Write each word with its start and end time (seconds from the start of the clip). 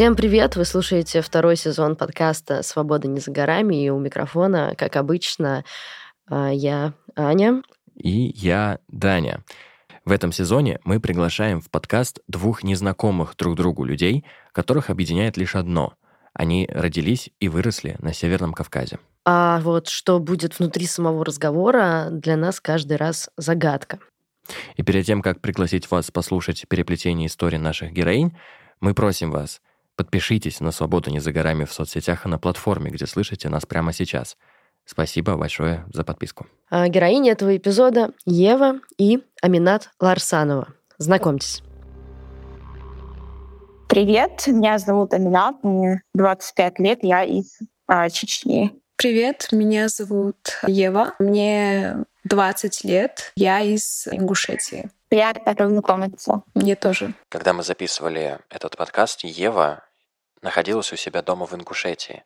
Всем 0.00 0.16
привет! 0.16 0.56
Вы 0.56 0.64
слушаете 0.64 1.20
второй 1.20 1.56
сезон 1.56 1.94
подкаста 1.94 2.62
«Свобода 2.62 3.06
не 3.06 3.20
за 3.20 3.30
горами», 3.30 3.84
и 3.84 3.90
у 3.90 3.98
микрофона, 3.98 4.72
как 4.78 4.96
обычно, 4.96 5.62
а, 6.26 6.48
я 6.48 6.94
Аня. 7.16 7.62
И 7.96 8.32
я 8.34 8.78
Даня. 8.88 9.44
В 10.06 10.12
этом 10.12 10.32
сезоне 10.32 10.80
мы 10.84 11.00
приглашаем 11.00 11.60
в 11.60 11.68
подкаст 11.68 12.20
двух 12.28 12.62
незнакомых 12.62 13.36
друг 13.36 13.56
другу 13.56 13.84
людей, 13.84 14.24
которых 14.52 14.88
объединяет 14.88 15.36
лишь 15.36 15.54
одно. 15.54 15.92
Они 16.32 16.66
родились 16.72 17.28
и 17.38 17.50
выросли 17.50 17.96
на 17.98 18.14
Северном 18.14 18.54
Кавказе. 18.54 19.00
А 19.26 19.60
вот 19.60 19.88
что 19.88 20.18
будет 20.18 20.58
внутри 20.58 20.86
самого 20.86 21.26
разговора, 21.26 22.08
для 22.10 22.38
нас 22.38 22.58
каждый 22.58 22.96
раз 22.96 23.28
загадка. 23.36 23.98
И 24.76 24.82
перед 24.82 25.04
тем, 25.04 25.20
как 25.20 25.42
пригласить 25.42 25.90
вас 25.90 26.10
послушать 26.10 26.64
переплетение 26.68 27.26
истории 27.26 27.58
наших 27.58 27.92
героинь, 27.92 28.34
мы 28.80 28.94
просим 28.94 29.30
вас– 29.30 29.60
Подпишитесь 30.00 30.60
на 30.60 30.70
«Свободу 30.70 31.10
не 31.10 31.20
за 31.20 31.30
горами» 31.30 31.66
в 31.66 31.74
соцсетях 31.74 32.24
и 32.24 32.28
на 32.30 32.38
платформе, 32.38 32.90
где 32.90 33.04
слышите 33.04 33.50
нас 33.50 33.66
прямо 33.66 33.92
сейчас. 33.92 34.38
Спасибо 34.86 35.36
большое 35.36 35.84
за 35.92 36.04
подписку. 36.04 36.46
А 36.70 36.88
героини 36.88 37.30
этого 37.30 37.54
эпизода 37.54 38.14
Ева 38.24 38.80
и 38.96 39.22
Аминат 39.42 39.90
Ларсанова. 40.00 40.68
Знакомьтесь. 40.96 41.62
Привет, 43.90 44.46
меня 44.46 44.78
зовут 44.78 45.12
Аминат, 45.12 45.62
мне 45.62 46.02
25 46.14 46.78
лет, 46.78 47.00
я 47.02 47.22
из 47.22 47.58
а, 47.86 48.08
Чечни. 48.08 48.72
Привет, 48.96 49.48
меня 49.52 49.88
зовут 49.88 50.62
Ева, 50.66 51.12
мне 51.18 52.06
20 52.24 52.84
лет, 52.84 53.32
я 53.36 53.60
из 53.60 54.08
Ингушетии. 54.10 54.88
Приятно 55.10 55.54
познакомиться. 55.54 56.42
Мне 56.54 56.74
тоже. 56.74 57.12
Когда 57.28 57.52
мы 57.52 57.62
записывали 57.64 58.38
этот 58.48 58.78
подкаст, 58.78 59.24
Ева 59.24 59.84
находилась 60.42 60.92
у 60.92 60.96
себя 60.96 61.22
дома 61.22 61.46
в 61.46 61.54
Ингушетии. 61.54 62.24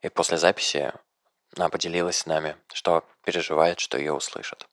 И 0.00 0.08
после 0.08 0.38
записи 0.38 0.92
она 1.56 1.68
поделилась 1.68 2.16
с 2.16 2.26
нами, 2.26 2.56
что 2.72 3.04
переживает, 3.24 3.80
что 3.80 3.98
ее 3.98 4.12
услышат. 4.12 4.66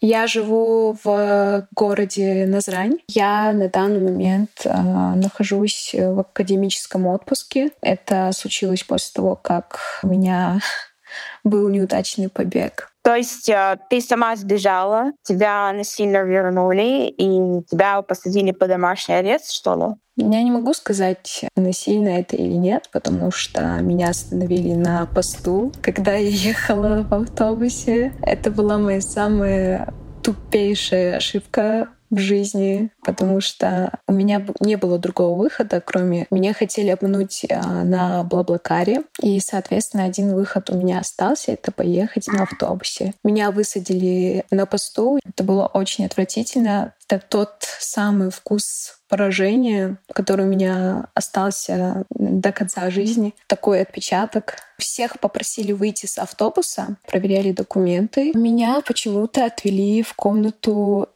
Я 0.00 0.28
живу 0.28 0.96
в 1.02 1.66
городе 1.74 2.46
Назрань. 2.46 2.98
Я 3.08 3.52
на 3.52 3.68
данный 3.68 4.00
момент 4.00 4.62
э, 4.64 4.70
нахожусь 4.72 5.92
в 5.92 6.20
академическом 6.20 7.06
отпуске. 7.08 7.72
Это 7.80 8.30
случилось 8.32 8.84
после 8.84 9.12
того, 9.14 9.34
как 9.34 9.80
у 10.04 10.06
меня 10.06 10.60
был 11.44 11.68
неудачный 11.68 12.28
побег. 12.28 12.92
То 13.08 13.14
есть 13.14 13.48
э, 13.48 13.78
ты 13.88 14.02
сама 14.02 14.36
сбежала, 14.36 15.12
тебя 15.22 15.72
насильно 15.72 16.24
вернули, 16.24 17.08
и 17.08 17.62
тебя 17.62 18.02
посадили 18.02 18.50
под 18.50 18.68
домашний 18.68 19.14
арест, 19.14 19.50
что 19.50 19.74
ли? 19.74 20.26
Я 20.30 20.42
не 20.42 20.50
могу 20.50 20.74
сказать, 20.74 21.46
насильно 21.56 22.10
это 22.10 22.36
или 22.36 22.52
нет, 22.52 22.90
потому 22.92 23.30
что 23.30 23.62
меня 23.80 24.10
остановили 24.10 24.74
на 24.74 25.06
посту, 25.06 25.72
когда 25.80 26.16
я 26.16 26.28
ехала 26.28 27.02
в 27.08 27.14
автобусе. 27.14 28.12
Это 28.20 28.50
была 28.50 28.76
моя 28.76 29.00
самая 29.00 29.94
тупейшая 30.22 31.16
ошибка 31.16 31.88
в 32.10 32.18
жизни, 32.18 32.90
потому 33.02 33.40
что 33.40 33.98
у 34.06 34.12
меня 34.12 34.44
не 34.60 34.76
было 34.76 34.98
другого 34.98 35.38
выхода, 35.38 35.80
кроме 35.80 36.26
меня 36.30 36.54
хотели 36.54 36.88
обмануть 36.88 37.44
а, 37.50 37.84
на 37.84 38.24
Блаблакаре, 38.24 39.02
и, 39.20 39.40
соответственно, 39.40 40.04
один 40.04 40.34
выход 40.34 40.70
у 40.70 40.76
меня 40.76 41.00
остался— 41.00 41.52
это 41.52 41.72
поехать 41.72 42.26
на 42.28 42.42
автобусе. 42.42 43.14
Меня 43.24 43.50
высадили 43.50 44.44
на 44.50 44.66
посту, 44.66 45.18
это 45.24 45.44
было 45.44 45.66
очень 45.66 46.06
отвратительно. 46.06 46.94
Это 47.08 47.24
тот 47.26 47.54
самый 47.80 48.30
вкус 48.30 48.97
поражение, 49.08 49.96
который 50.12 50.44
у 50.44 50.48
меня 50.48 51.08
остался 51.14 52.04
до 52.10 52.52
конца 52.52 52.90
жизни. 52.90 53.34
Такой 53.46 53.80
отпечаток. 53.80 54.56
Всех 54.78 55.18
попросили 55.18 55.72
выйти 55.72 56.06
с 56.06 56.18
автобуса, 56.18 56.96
проверяли 57.06 57.52
документы. 57.52 58.32
Меня 58.34 58.80
почему-то 58.86 59.46
отвели 59.46 60.02
в 60.02 60.14
комнату 60.14 61.08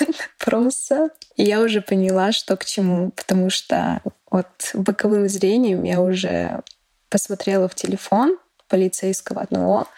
просто. 0.38 1.10
И 1.36 1.44
я 1.44 1.60
уже 1.60 1.80
поняла, 1.80 2.32
что 2.32 2.56
к 2.56 2.64
чему, 2.64 3.10
потому 3.10 3.50
что 3.50 4.02
вот 4.30 4.48
боковым 4.74 5.28
зрением 5.28 5.84
я 5.84 6.00
уже 6.00 6.62
посмотрела 7.08 7.68
в 7.68 7.74
телефон 7.74 8.38
полицейского 8.68 9.40
одного 9.42 9.88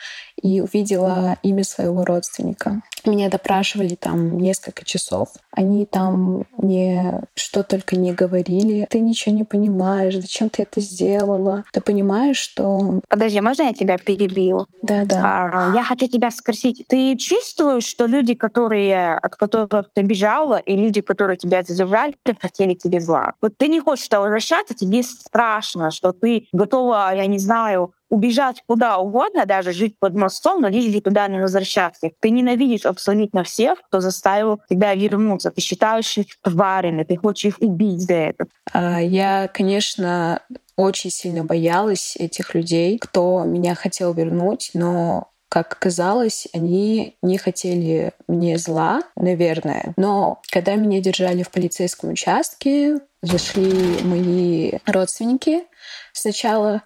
и 0.43 0.61
увидела 0.61 1.37
имя 1.43 1.65
своего 1.65 2.05
родственника. 2.05 2.83
Меня 3.07 3.31
допрашивали 3.31 3.95
там 3.95 4.39
несколько 4.39 4.85
часов. 4.85 5.29
Они 5.53 5.87
там 5.87 6.45
мне 6.57 7.23
что 7.35 7.63
только 7.63 7.97
не 7.97 8.13
говорили. 8.13 8.87
Ты 8.91 9.01
ничего 9.01 9.35
не 9.35 9.45
понимаешь, 9.45 10.15
зачем 10.15 10.51
ты 10.51 10.63
это 10.63 10.81
сделала? 10.81 11.65
Ты 11.73 11.81
понимаешь, 11.81 12.37
что... 12.37 13.01
Подожди, 13.09 13.41
можно 13.41 13.63
я 13.63 13.73
тебя 13.73 13.99
перебью? 13.99 14.67
Да, 14.83 15.05
да. 15.05 15.71
А, 15.71 15.75
я 15.75 15.83
хочу 15.83 16.07
тебя 16.07 16.31
спросить, 16.31 16.85
ты 16.89 17.17
чувствуешь, 17.17 17.85
что 17.85 18.07
люди, 18.07 18.35
которые, 18.35 19.17
от 19.17 19.37
которых 19.37 19.91
ты 19.95 20.03
бежала, 20.03 20.59
и 20.59 20.77
люди, 20.77 21.01
которые 21.01 21.37
тебя 21.37 21.63
задержали, 21.63 22.15
хотели 22.41 22.75
тебе 22.75 23.01
зла? 23.01 23.35
Вот 23.41 23.57
ты 23.57 23.69
не 23.69 23.81
хочешь 23.81 24.09
возвращаться, 24.11 24.75
тебе 24.75 25.03
страшно, 25.03 25.91
что 25.91 26.13
ты 26.13 26.49
готова, 26.53 27.15
я 27.15 27.27
не 27.27 27.39
знаю, 27.39 27.93
убежать 28.11 28.63
куда 28.67 28.99
угодно, 28.99 29.47
даже 29.47 29.73
жить 29.73 29.97
под 29.99 30.15
мостом, 30.31 30.63
но 30.63 30.69
лишь 30.69 31.03
туда 31.03 31.29
не 31.29 31.41
возвращаться. 31.41 32.11
Ты 32.21 32.31
ненавидишь 32.31 32.87
абсолютно 32.87 33.43
всех, 33.43 33.83
кто 33.83 34.01
заставил 34.01 34.61
тебя 34.69 34.95
вернуться. 34.95 35.51
Ты 35.51 35.61
считаешь 35.61 36.17
их 36.19 36.27
тварями, 36.43 37.03
ты 37.03 37.17
хочешь 37.17 37.47
их 37.47 37.57
убить 37.61 38.03
за 38.03 38.15
это. 38.15 38.47
А, 38.73 39.01
я, 39.01 39.49
конечно, 39.53 40.41
очень 40.77 41.11
сильно 41.11 41.45
боялась 41.45 42.17
этих 42.17 42.55
людей, 42.55 42.99
кто 42.99 43.43
меня 43.45 43.75
хотел 43.75 44.15
вернуть, 44.15 44.71
но 44.75 45.29
как 45.49 45.73
оказалось, 45.73 46.47
они 46.55 47.17
не 47.23 47.37
хотели 47.37 48.13
мне 48.29 48.57
зла, 48.57 49.03
наверное. 49.17 49.95
Но 49.97 50.41
когда 50.53 50.77
меня 50.77 51.01
держали 51.01 51.43
в 51.43 51.51
полицейском 51.51 52.11
участке, 52.11 53.01
зашли 53.21 54.01
мои 54.05 54.73
родственники 54.87 55.65
сначала, 56.13 56.83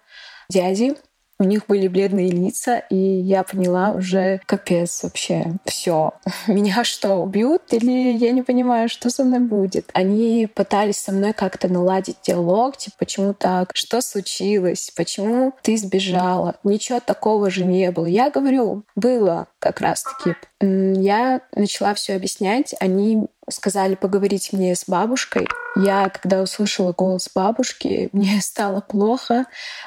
дяди, 0.49 0.95
у 1.39 1.43
них 1.43 1.67
были 1.67 1.87
бледные 1.87 2.29
лица, 2.29 2.79
и 2.89 2.95
я 2.95 3.43
поняла 3.43 3.91
уже, 3.91 4.39
капец 4.45 5.03
вообще, 5.03 5.53
все. 5.65 6.13
Меня 6.47 6.83
что, 6.83 7.15
убьют? 7.15 7.61
Или 7.71 8.15
я 8.17 8.31
не 8.31 8.41
понимаю, 8.41 8.89
что 8.89 9.09
со 9.09 9.23
мной 9.23 9.39
будет? 9.39 9.89
Они 9.93 10.47
пытались 10.53 10.97
со 10.97 11.11
мной 11.11 11.33
как-то 11.33 11.67
наладить 11.67 12.17
диалог, 12.23 12.77
типа, 12.77 12.95
почему 12.99 13.33
так? 13.33 13.71
Что 13.73 14.01
случилось? 14.01 14.91
Почему 14.95 15.53
ты 15.61 15.77
сбежала? 15.77 16.55
Ничего 16.63 16.99
такого 16.99 17.49
же 17.49 17.65
не 17.65 17.91
было. 17.91 18.05
Я 18.05 18.29
говорю, 18.29 18.83
было 18.95 19.47
как 19.59 19.81
раз-таки. 19.81 20.35
Я 20.61 21.41
начала 21.53 21.93
все 21.93 22.15
объяснять. 22.15 22.73
Они 22.79 23.27
сказали 23.49 23.95
поговорить 23.95 24.53
мне 24.53 24.75
с 24.75 24.85
бабушкой. 24.87 25.47
Я, 25.75 26.09
когда 26.09 26.41
услышала 26.41 26.93
голос 26.93 27.29
бабушки, 27.33 28.09
мне 28.13 28.41
стало 28.41 28.81
плохо, 28.81 29.45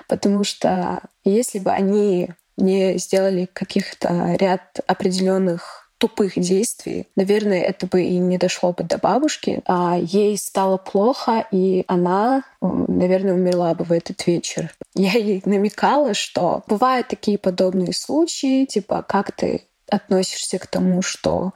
потому 0.09 0.45
что 0.45 1.01
если 1.25 1.59
бы 1.59 1.71
они 1.71 2.31
не 2.57 2.99
сделали 2.99 3.49
каких-то 3.53 4.37
ряд 4.39 4.81
определенных 4.87 5.89
тупых 5.99 6.35
действий, 6.37 7.09
наверное, 7.17 7.61
это 7.61 7.87
бы 7.87 8.03
и 8.03 8.19
не 8.19 8.39
дошло 8.39 8.73
бы 8.73 8.85
до 8.85 8.99
бабушки, 8.99 9.63
а 9.67 9.99
ей 10.01 10.39
стало 10.39 10.77
плохо, 10.77 11.47
и 11.51 11.85
она, 11.89 12.45
наверное, 12.61 13.35
умерла 13.35 13.75
бы 13.75 13.85
в 13.85 13.93
этот 13.93 14.27
вечер. 14.27 14.73
Я 14.95 15.13
ей 15.13 15.43
намекала, 15.45 16.15
что 16.15 16.63
бывают 16.69 17.09
такие 17.09 17.37
подобные 17.37 17.93
случаи, 17.93 18.65
типа, 18.65 19.05
как 19.07 19.33
ты 19.33 19.63
относишься 19.89 20.59
к 20.59 20.67
тому, 20.69 21.03
что 21.03 21.53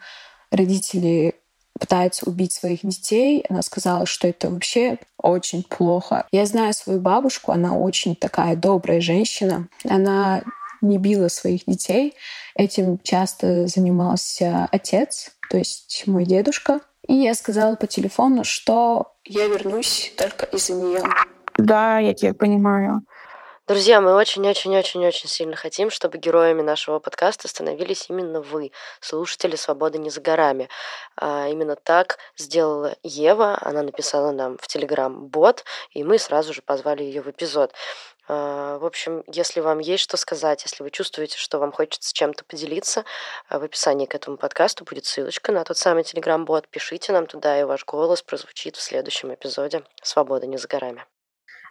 родители 0.50 1.36
пытается 1.82 2.30
убить 2.30 2.52
своих 2.52 2.82
детей. 2.82 3.44
Она 3.48 3.60
сказала, 3.60 4.06
что 4.06 4.28
это 4.28 4.48
вообще 4.48 4.98
очень 5.18 5.64
плохо. 5.64 6.28
Я 6.30 6.46
знаю 6.46 6.72
свою 6.74 7.00
бабушку, 7.00 7.50
она 7.50 7.76
очень 7.76 8.14
такая 8.14 8.54
добрая 8.54 9.00
женщина. 9.00 9.66
Она 9.88 10.44
не 10.80 10.98
била 10.98 11.26
своих 11.26 11.64
детей. 11.66 12.14
Этим 12.54 13.00
часто 13.02 13.66
занимался 13.66 14.68
отец, 14.70 15.32
то 15.50 15.58
есть 15.58 16.04
мой 16.06 16.24
дедушка. 16.24 16.78
И 17.08 17.14
я 17.14 17.34
сказала 17.34 17.74
по 17.74 17.88
телефону, 17.88 18.44
что 18.44 19.14
я 19.24 19.48
вернусь 19.48 20.12
только 20.16 20.46
из-за 20.46 20.74
нее. 20.74 21.02
Да, 21.58 21.98
я 21.98 22.14
тебя 22.14 22.32
понимаю. 22.32 23.02
Друзья, 23.68 24.00
мы 24.00 24.16
очень-очень-очень-очень 24.16 25.28
сильно 25.28 25.54
хотим, 25.54 25.88
чтобы 25.88 26.18
героями 26.18 26.62
нашего 26.62 26.98
подкаста 26.98 27.46
становились 27.46 28.06
именно 28.08 28.40
вы, 28.40 28.72
слушатели 29.00 29.54
«Свободы 29.54 29.98
не 29.98 30.10
за 30.10 30.20
горами». 30.20 30.68
А 31.16 31.46
именно 31.46 31.76
так 31.76 32.18
сделала 32.36 32.96
Ева. 33.04 33.56
Она 33.60 33.82
написала 33.82 34.32
нам 34.32 34.58
в 34.58 34.66
Телеграм 34.66 35.28
бот, 35.28 35.64
и 35.92 36.02
мы 36.02 36.18
сразу 36.18 36.52
же 36.52 36.60
позвали 36.60 37.04
ее 37.04 37.22
в 37.22 37.30
эпизод. 37.30 37.72
А, 38.26 38.78
в 38.78 38.84
общем, 38.84 39.22
если 39.28 39.60
вам 39.60 39.78
есть 39.78 40.02
что 40.02 40.16
сказать, 40.16 40.64
если 40.64 40.82
вы 40.82 40.90
чувствуете, 40.90 41.38
что 41.38 41.60
вам 41.60 41.70
хочется 41.70 42.12
чем-то 42.12 42.44
поделиться, 42.44 43.04
а, 43.48 43.60
в 43.60 43.62
описании 43.62 44.06
к 44.06 44.14
этому 44.16 44.38
подкасту 44.38 44.84
будет 44.84 45.06
ссылочка 45.06 45.52
на 45.52 45.62
тот 45.62 45.78
самый 45.78 46.02
Телеграм-бот. 46.02 46.66
Пишите 46.66 47.12
нам 47.12 47.28
туда, 47.28 47.60
и 47.60 47.62
ваш 47.62 47.84
голос 47.84 48.22
прозвучит 48.22 48.74
в 48.74 48.82
следующем 48.82 49.32
эпизоде 49.32 49.84
«Свобода 50.02 50.48
не 50.48 50.58
за 50.58 50.66
горами». 50.66 51.06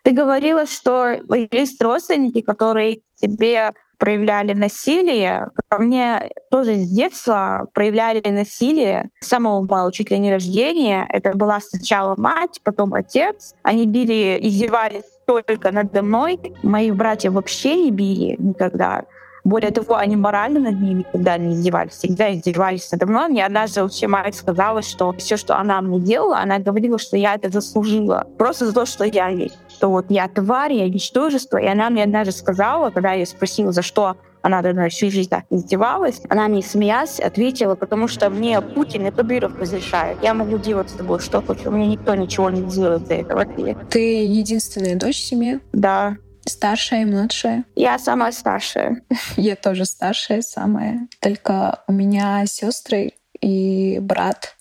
Ты 0.03 0.12
говорила, 0.12 0.65
что 0.65 1.15
есть 1.51 1.81
родственники, 1.81 2.42
которые 2.42 3.01
тебе 3.15 3.71
проявляли 4.01 4.53
насилие. 4.53 5.50
Ко 5.69 5.77
мне 5.77 6.31
тоже 6.50 6.74
с 6.74 6.89
детства 6.89 7.68
проявляли 7.71 8.27
насилие. 8.27 9.12
С 9.19 9.27
самого 9.27 9.62
моего 9.62 9.92
чуть 9.92 10.09
ли 10.09 10.18
не 10.18 10.31
рождения. 10.31 11.06
Это 11.07 11.38
была 11.38 11.59
сначала 11.59 12.15
мать, 12.18 12.59
потом 12.63 12.95
отец. 12.95 13.53
Они 13.62 13.86
били, 13.86 14.39
издевались 14.42 15.03
только 15.27 15.71
надо 15.71 16.01
мной. 16.01 16.39
Мои 16.63 16.89
братья 16.89 17.30
вообще 17.30 17.75
не 17.75 17.92
били 17.92 18.36
никогда. 18.39 19.03
Более 19.44 19.71
того, 19.71 19.95
они 19.95 20.15
морально 20.15 20.59
над 20.59 20.81
ними 20.81 21.00
никогда 21.00 21.38
не 21.38 21.53
издевались, 21.53 21.94
всегда 21.94 22.31
издевались 22.33 22.92
надо 22.92 23.07
мной. 23.07 23.30
Мне 23.30 23.45
однажды 23.45 23.81
вообще 23.81 24.07
мать 24.07 24.36
сказала, 24.36 24.81
что 24.81 25.13
все, 25.13 25.38
что 25.38 25.57
она 25.57 25.81
мне 25.81 26.00
делала, 26.00 26.39
она 26.39 26.59
говорила, 26.59 27.00
что 27.00 27.18
я 27.18 27.36
это 27.36 27.50
заслужила. 27.50 28.27
Просто 28.38 28.68
за 28.68 28.74
то, 28.74 28.86
что 28.86 29.03
я 29.03 29.30
есть. 29.30 29.57
Что 29.81 29.89
вот 29.89 30.12
я 30.12 30.28
тварь, 30.28 30.74
я 30.74 30.88
ничтожество. 30.88 31.57
И 31.57 31.66
она 31.66 31.89
мне 31.89 32.04
однажды 32.04 32.33
сказала, 32.33 32.92
когда 32.92 33.13
я 33.13 33.25
спросила, 33.25 33.72
за 33.72 33.81
что 33.81 34.16
она 34.44 34.62
даже 34.62 34.89
всю 34.89 35.10
жизнь 35.10 35.28
так 35.28 35.45
издевалась. 35.50 36.22
Она 36.30 36.48
мне, 36.50 36.62
смеясь, 36.62 37.19
ответила, 37.19 37.74
потому 37.74 38.07
что 38.07 38.30
мне 38.30 38.62
Путин 38.62 39.07
и 39.07 39.12
Кадыров 39.12 39.60
разрешает. 39.60 40.19
Я 40.22 40.36
могу 40.36 40.60
делать 40.60 40.92
с 40.92 40.94
тобой 40.94 41.19
что 41.19 41.42
хочу. 41.42 41.72
Мне 41.72 41.88
никто 41.88 42.13
ничего 42.13 42.51
не 42.51 42.69
сделает 42.69 43.07
за 43.07 43.16
это. 43.16 43.44
Ты 43.89 44.24
единственная 44.24 44.95
дочь 44.95 45.18
в 45.18 45.25
семье? 45.25 45.62
Да. 45.74 46.16
Старшая 46.45 47.01
и 47.01 47.06
младшая? 47.06 47.63
Я 47.75 47.98
самая 47.98 48.34
старшая. 48.34 49.01
Я 49.36 49.56
тоже 49.56 49.86
старшая, 49.86 50.44
самая. 50.44 51.07
Только 51.22 51.81
у 51.88 51.92
меня 51.92 52.45
сестры 52.45 53.13
и 53.39 53.98
брат 54.00 54.57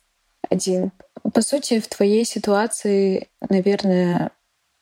один. 0.48 0.92
По 1.34 1.42
сути, 1.42 1.78
в 1.78 1.88
твоей 1.88 2.24
ситуации, 2.24 3.28
наверное, 3.50 4.30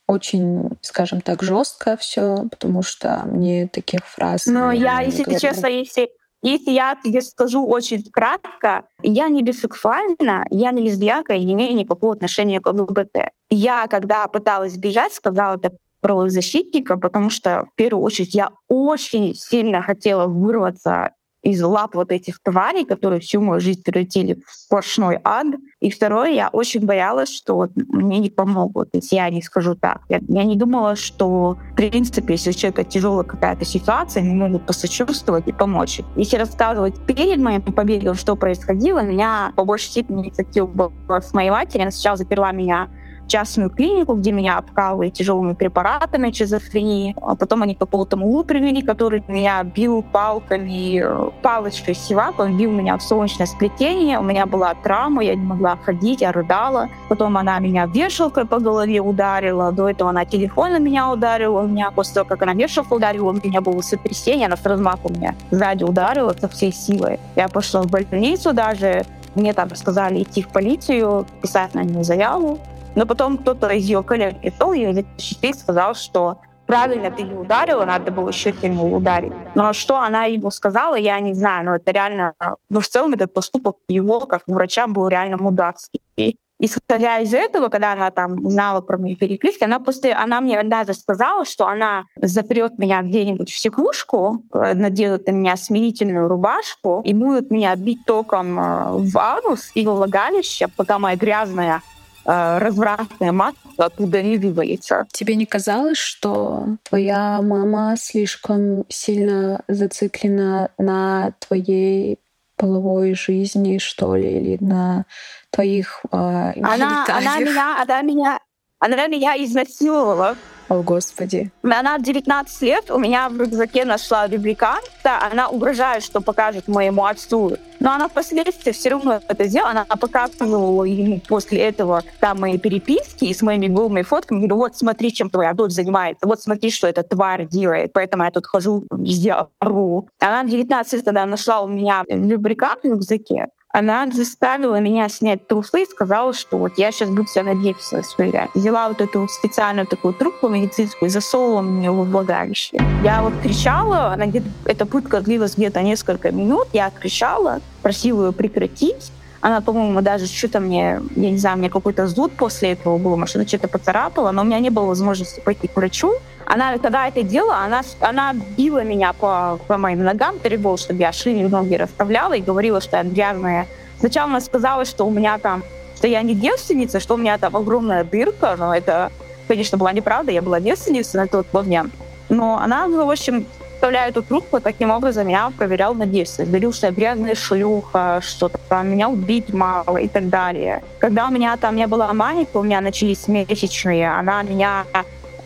очень, 0.09 0.71
скажем 0.81 1.21
так, 1.21 1.43
жестко 1.43 1.97
все, 1.97 2.49
потому 2.51 2.83
что 2.83 3.23
мне 3.27 3.69
таких 3.69 4.05
фраз. 4.05 4.47
Но 4.47 4.73
я, 4.73 5.01
если 5.01 5.23
ты 5.23 5.39
честно, 5.39 5.67
если 5.67 6.09
если 6.41 6.71
я 6.71 6.97
тебе 7.03 7.21
скажу 7.21 7.67
очень 7.67 8.03
кратко, 8.13 8.85
я 9.03 9.29
не 9.29 9.43
бисексуальна, 9.43 10.45
я 10.51 10.71
не 10.71 10.83
лесбиянка 10.83 11.35
и 11.35 11.45
не 11.45 11.55
имею 11.55 11.75
никакого 11.75 12.13
отношения 12.13 12.61
к 12.61 12.73
ЛГБТ. 12.73 13.31
Я, 13.51 13.87
когда 13.89 14.29
пыталась 14.29 14.77
бежать, 14.77 15.13
сказала 15.13 15.57
это 15.57 15.73
правозащитника, 16.01 16.97
потому 16.97 17.29
что, 17.29 17.67
в 17.73 17.75
первую 17.75 18.05
очередь, 18.05 18.35
я 18.35 18.51
очень 18.69 19.35
сильно 19.35 19.83
хотела 19.83 20.27
вырваться 20.27 21.11
из 21.43 21.63
лап 21.63 21.95
вот 21.95 22.11
этих 22.11 22.41
тварей, 22.43 22.85
которые 22.85 23.21
всю 23.21 23.41
мою 23.41 23.61
жизнь 23.61 23.83
превратили 23.83 24.43
в 24.47 24.53
сплошной 24.53 25.19
ад. 25.25 25.47
И 25.81 25.91
второе, 25.91 26.31
я 26.31 26.49
очень 26.49 26.85
боялась, 26.85 27.35
что 27.35 27.55
вот 27.55 27.71
мне 27.77 28.19
не 28.19 28.31
помогут, 28.31 28.91
если 28.93 29.17
я 29.17 29.31
не 29.31 29.43
скажу 29.43 29.75
так. 29.75 30.03
Я, 30.09 30.21
я 30.29 30.45
не 30.45 30.57
думала, 30.57 30.97
что, 30.97 31.57
в 31.73 31.77
принципе, 31.77 32.35
если 32.35 32.51
у 32.51 32.53
человека 32.53 32.85
тяжелая 32.85 33.25
какая-то 33.25 33.65
ситуация, 33.65 34.23
они 34.23 34.35
могут 34.35 34.67
посочувствовать 34.67 35.47
и 35.47 35.53
помочь. 35.53 36.01
Если 36.17 36.37
рассказывать 36.37 36.95
перед 37.07 37.39
моим 37.39 37.63
побегом, 37.63 38.15
что 38.15 38.35
происходило, 38.37 39.01
меня 39.03 39.53
по 39.57 39.65
большей 39.65 39.91
степени 39.91 40.27
инициатива 40.27 40.67
была 40.67 41.21
с 41.21 41.33
моей 41.33 41.51
матери. 41.51 41.83
Она 41.83 41.91
сначала 41.91 42.17
заперла 42.17 42.53
меня 42.53 42.89
частную 43.29 43.71
клинику, 43.71 44.15
где 44.15 44.33
меня 44.33 44.59
обкалывали 44.59 45.11
тяжелыми 45.11 45.53
препаратами 45.53 46.33
шизофрении. 46.33 47.15
А 47.21 47.37
потом 47.37 47.63
они 47.63 47.75
к 47.75 47.79
какому-то 47.79 48.17
мулу 48.17 48.45
привели, 48.45 48.83
который 48.83 49.23
меня 49.29 49.63
бил 49.63 50.03
палками, 50.03 51.03
палочкой 51.43 51.95
сивак. 51.95 52.37
Бил 52.39 52.71
меня 52.71 52.97
в 52.97 53.03
солнечное 53.03 53.47
сплетение. 53.47 54.19
У 54.19 54.23
меня 54.23 54.47
была 54.47 54.75
травма, 54.75 55.23
я 55.23 55.35
не 55.35 55.45
могла 55.45 55.77
ходить, 55.77 56.21
я 56.21 56.33
рыдала. 56.33 56.89
Потом 57.09 57.37
она 57.37 57.59
меня 57.59 57.87
вешалкой 57.87 58.47
по 58.47 58.59
голове 58.59 59.01
ударила. 59.01 59.73
До 59.73 59.89
этого 59.89 60.11
она 60.11 60.25
телефоном 60.25 60.85
меня 60.85 61.11
ударила. 61.11 61.63
У 61.63 61.67
меня 61.67 61.91
после 61.91 62.15
того, 62.15 62.29
как 62.29 62.43
она 62.43 62.55
вешалку 62.55 62.97
ударила, 62.97 63.31
у 63.31 63.33
меня 63.33 63.61
было 63.61 63.81
сотрясение, 63.81 64.47
она 64.47 64.57
с 64.57 64.65
размаху 64.65 65.09
меня 65.11 65.35
сзади 65.51 65.85
ударила 65.85 66.35
со 66.39 66.49
всей 66.49 66.73
силой. 66.73 67.19
Я 67.37 67.49
пошла 67.49 67.83
в 67.83 67.87
больницу 67.87 68.53
даже, 68.53 69.05
мне 69.35 69.53
там 69.53 69.75
сказали 69.75 70.23
идти 70.23 70.43
в 70.43 70.49
полицию, 70.49 71.27
писать 71.43 71.75
на 71.75 71.83
нее 71.83 72.05
заяву. 72.05 72.59
Но 72.99 73.07
потом 73.07 73.39
кто-то 73.39 73.69
из 73.69 73.85
ее 73.85 74.03
коллег 74.03 74.41
пришел 74.41 74.73
и 74.73 74.93
защитил, 74.93 75.55
сказал, 75.55 75.95
что 75.95 76.39
правильно 76.67 77.13
ты 77.13 77.23
ее 77.23 77.39
ударила, 77.39 77.85
надо 77.85 78.11
было 78.11 78.31
еще 78.31 78.53
сильнее 78.53 78.93
ударить. 78.93 79.33
Но 79.55 79.73
что 79.73 80.01
она 80.01 80.25
ему 80.25 80.51
сказала, 80.51 80.97
я 80.97 81.21
не 81.21 81.33
знаю, 81.33 81.65
но 81.65 81.77
это 81.77 81.93
реально... 81.93 82.35
Ну, 82.69 82.81
в 82.81 82.89
целом 82.89 83.13
этот 83.13 83.33
поступок 83.33 83.77
его, 83.89 84.19
как 84.27 84.43
врача, 84.49 84.89
был 84.89 85.07
реально 85.07 85.37
мудацкий. 85.37 86.01
И 86.17 86.35
исходя 86.59 87.21
из 87.21 87.33
этого, 87.33 87.69
когда 87.69 87.93
она 87.93 88.11
там 88.11 88.45
узнала 88.45 88.81
про 88.81 88.99
мои 88.99 89.15
переписки, 89.15 89.63
она 89.63 89.79
после, 89.79 90.13
она 90.13 90.41
мне 90.41 90.61
даже 90.65 90.93
сказала, 90.93 91.45
что 91.45 91.69
она 91.69 92.03
запрет 92.17 92.81
меня 92.81 93.03
где-нибудь 93.03 93.49
в 93.49 93.57
секушку, 93.57 94.43
э, 94.53 94.75
наделает 94.75 95.29
на 95.29 95.31
меня 95.31 95.57
смирительную 95.57 96.27
рубашку 96.27 97.03
и 97.05 97.15
будет 97.15 97.53
меня 97.53 97.77
бить 97.77 98.05
током 98.07 98.59
э, 98.59 98.89
в 98.91 99.17
анус 99.19 99.71
и 99.75 99.87
влагалище, 99.87 100.67
пока 100.77 100.99
моя 100.99 101.17
грязная 101.17 101.81
развратная 102.29 103.33
масса 103.33 103.57
оттуда 103.79 104.21
вываливается. 104.21 105.07
Тебе 105.13 105.35
не 105.35 105.47
казалось, 105.47 105.99
что 105.99 106.77
твоя 106.83 107.41
мама 107.43 107.97
слишком 107.99 108.85
сильно 108.89 109.63
зациклена 109.69 110.71
на 110.77 111.33
твоей 111.39 112.19
половой 112.57 113.15
жизни, 113.15 113.79
что 113.79 114.17
ли, 114.17 114.31
или 114.31 114.59
на 114.63 115.05
твоих 115.51 116.01
э, 116.11 116.17
она, 116.17 117.07
она 117.09 117.39
меня, 117.39 117.83
она 117.83 118.03
меня, 118.03 118.41
она 118.79 119.07
меня 119.07 119.43
изнасиловала. 119.43 120.37
О, 120.69 120.83
Господи. 120.83 121.51
Она 121.63 121.99
19 121.99 122.63
лет, 122.63 122.91
у 122.91 122.99
меня 122.99 123.29
в 123.31 123.41
рюкзаке 123.41 123.87
нашла 123.87 124.27
рубриканта, 124.27 125.19
она 125.31 125.49
угрожает, 125.49 126.03
что 126.03 126.21
покажет 126.21 126.69
моему 126.69 127.07
отцу. 127.07 127.57
Но 127.81 127.93
она 127.93 128.09
впоследствии 128.09 128.73
все 128.73 128.91
равно 128.91 129.21
это 129.27 129.45
сделала, 129.45 129.71
она 129.71 129.85
показывала 129.85 130.85
ему 130.85 131.21
после 131.27 131.61
этого 131.61 132.03
там 132.21 132.41
мои 132.41 132.59
переписки 132.59 133.25
и 133.25 133.33
с 133.33 133.41
моими 133.41 133.69
голыми 133.69 134.03
фотками, 134.03 134.41
говорю, 134.41 134.57
вот 134.57 134.77
смотри, 134.77 135.13
чем 135.13 135.31
твоя 135.31 135.55
дочь 135.55 135.73
занимается, 135.73 136.27
вот 136.27 136.43
смотри, 136.43 136.71
что 136.71 136.87
эта 136.87 137.03
тварь 137.03 137.47
делает, 137.47 137.93
поэтому 137.95 138.25
я 138.25 138.31
тут 138.31 138.47
хожу 138.47 138.85
везде 138.91 139.37
ору. 139.61 140.09
Она 140.21 140.45
19 140.45 140.93
лет 140.93 141.05
тогда 141.05 141.25
нашла 141.25 141.61
у 141.61 141.69
меня 141.69 142.05
любрикант 142.09 142.83
в 142.83 142.89
рюкзаке, 142.89 143.47
она 143.71 144.07
заставила 144.11 144.81
меня 144.81 145.09
снять 145.09 145.47
трусы 145.47 145.83
и 145.83 145.87
сказала, 145.87 146.33
что 146.33 146.57
вот 146.57 146.79
я 146.79 146.91
сейчас 146.91 147.11
буду 147.11 147.27
себя 147.27 147.45
на 147.45 147.55
девственность 147.55 148.17
проверять. 148.17 148.51
Взяла 148.55 148.89
вот 148.89 149.01
эту 149.01 149.29
специальную 149.29 149.87
такую 149.87 150.15
трубку 150.15 150.49
медицинскую 150.49 151.09
и 151.09 151.13
засунула 151.13 151.61
мне 151.61 151.91
в 151.91 152.05
влагалище. 152.05 152.79
Я 153.05 153.23
вот 153.23 153.35
кричала, 153.43 154.13
она 154.13 154.27
где-то, 154.27 154.49
эта 154.65 154.87
пытка 154.87 155.21
длилась 155.21 155.57
где-то 155.57 155.83
несколько 155.83 156.33
минут, 156.33 156.69
я 156.73 156.91
кричала, 156.91 157.61
просила 157.83 158.27
ее 158.27 158.33
прекратить, 158.33 159.13
она, 159.41 159.61
по-моему, 159.61 160.01
даже 160.01 160.27
что-то 160.27 160.59
мне, 160.59 161.01
я 161.15 161.31
не 161.31 161.39
знаю, 161.39 161.59
мне 161.59 161.71
какой-то 161.71 162.07
зуд 162.09 162.33
после 162.33 162.73
этого 162.73 162.99
был, 162.99 163.17
машина 163.17 163.47
что-то 163.47 163.69
поцарапала, 163.69 164.33
но 164.33 164.43
у 164.43 164.45
меня 164.45 164.59
не 164.59 164.71
было 164.71 164.87
возможности 164.87 165.41
пойти 165.41 165.69
к 165.69 165.77
врачу. 165.77 166.15
Она, 166.45 166.77
когда 166.79 167.07
это 167.07 167.23
делала, 167.23 167.59
она, 167.59 167.83
она 168.01 168.35
била 168.57 168.83
меня 168.83 169.13
по, 169.13 169.61
по 169.69 169.77
моим 169.77 170.03
ногам, 170.03 170.39
требовала, 170.39 170.77
чтобы 170.77 171.01
я 171.01 171.13
шире 171.13 171.47
ноги 171.47 171.75
расставляла 171.75 172.33
и 172.33 172.41
говорила, 172.41 172.81
что 172.81 172.97
я 172.97 173.05
грязная. 173.05 173.67
Сначала 174.01 174.31
она 174.31 174.41
сказала, 174.41 174.85
что 174.85 175.05
у 175.07 175.11
меня 175.11 175.39
там, 175.39 175.63
что 175.97 176.09
я 176.09 176.23
не 176.23 176.35
девственница, 176.35 176.99
что 176.99 177.15
у 177.15 177.17
меня 177.19 177.39
там 177.39 177.57
огромная 177.57 178.03
дырка, 178.03 178.57
но 178.59 178.75
это, 178.75 179.13
конечно, 179.47 179.79
была 179.79 179.93
неправда, 179.93 180.33
я 180.33 180.43
была 180.43 180.59
девственницей 180.59 181.21
на 181.21 181.29
тот 181.29 181.53
момент. 181.53 181.93
Но 182.29 182.59
она, 182.59 182.89
в 182.89 183.11
общем, 183.11 183.47
вставляю 183.79 184.11
эту 184.11 184.23
трубку, 184.25 184.61
таким 184.61 184.91
образом 184.91 185.29
я 185.29 185.53
проверял 185.57 185.95
на 185.95 186.05
девственность. 186.05 186.51
Говорил, 186.51 186.73
что 186.73 186.89
я 186.89 186.93
грязная 186.93 187.37
шлюха, 187.37 188.21
что 188.23 188.51
там 188.69 188.89
меня 188.89 189.09
убить 189.09 189.53
мало 189.53 189.99
и 189.99 190.09
так 190.09 190.29
далее. 190.29 190.83
Когда 190.99 191.29
у 191.29 191.31
меня 191.31 191.57
там 191.57 191.77
не 191.77 191.87
было 191.87 192.13
маника, 192.13 192.57
у 192.57 192.65
меня 192.65 192.81
начались 192.81 193.29
месячные, 193.29 194.11
она 194.13 194.43
меня 194.43 194.85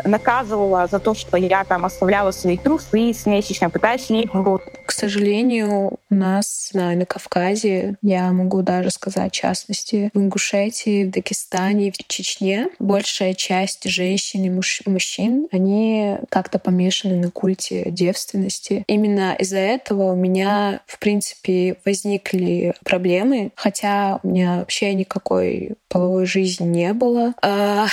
наказывала 0.04 0.86
за 0.86 0.98
то, 0.98 1.14
что 1.14 1.36
я 1.36 1.62
там 1.64 1.84
оставляла 1.84 2.30
свои 2.30 2.56
трусы 2.56 3.12
с 3.12 3.26
месячно, 3.26 3.68
пытаясь 3.68 4.06
снять 4.06 4.32
рот. 4.32 4.62
К 4.92 4.94
сожалению, 4.94 5.98
у 6.10 6.14
нас 6.14 6.68
на, 6.74 6.94
на 6.94 7.06
Кавказе, 7.06 7.96
я 8.02 8.30
могу 8.30 8.60
даже 8.60 8.90
сказать, 8.90 9.32
в 9.32 9.34
частности, 9.34 10.10
в 10.12 10.18
Ингушетии, 10.18 11.04
в 11.04 11.10
Дагестане, 11.10 11.90
в 11.90 11.96
Чечне, 12.06 12.68
большая 12.78 13.32
часть 13.32 13.88
женщин 13.88 14.44
и 14.44 14.50
муж, 14.50 14.82
мужчин, 14.84 15.48
они 15.50 16.18
как-то 16.28 16.58
помешаны 16.58 17.16
на 17.16 17.30
культе 17.30 17.90
девственности. 17.90 18.84
Именно 18.86 19.34
из-за 19.38 19.60
этого 19.60 20.12
у 20.12 20.14
меня, 20.14 20.82
в 20.86 20.98
принципе, 20.98 21.78
возникли 21.86 22.74
проблемы, 22.84 23.50
хотя 23.54 24.20
у 24.22 24.28
меня 24.28 24.58
вообще 24.58 24.92
никакой 24.92 25.72
половой 25.88 26.26
жизни 26.26 26.66
не 26.66 26.92
было. 26.92 27.32
А, 27.40 27.86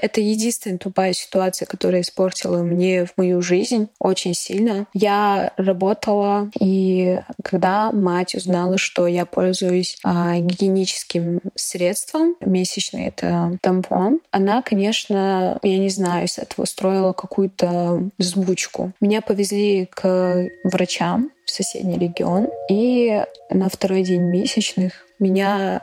это 0.00 0.20
единственная 0.20 0.78
тупая 0.78 1.12
ситуация, 1.14 1.66
которая 1.66 2.02
испортила 2.02 2.62
мне 2.62 3.06
в 3.06 3.12
мою 3.16 3.42
жизнь 3.42 3.88
очень 3.98 4.34
сильно. 4.34 4.86
Я 4.92 5.52
работала 5.56 6.43
И 6.58 7.20
когда 7.42 7.92
мать 7.92 8.34
узнала, 8.34 8.78
что 8.78 9.06
я 9.06 9.26
пользуюсь 9.26 9.98
а, 10.04 10.36
гигиеническим 10.38 11.40
средством 11.54 12.36
месячный, 12.40 13.06
это 13.06 13.58
тампон, 13.60 14.20
она, 14.30 14.62
конечно, 14.62 15.58
я 15.62 15.78
не 15.78 15.88
знаю, 15.88 16.26
из 16.26 16.38
этого 16.38 16.64
устроила 16.64 17.12
какую-то 17.12 18.10
взбучку. 18.18 18.92
Меня 19.00 19.20
повезли 19.20 19.86
к 19.86 20.48
врачам 20.64 21.30
в 21.44 21.50
соседний 21.50 21.98
регион, 21.98 22.48
и 22.70 23.22
на 23.50 23.68
второй 23.68 24.02
день 24.02 24.22
месячных 24.22 25.06
меня 25.18 25.80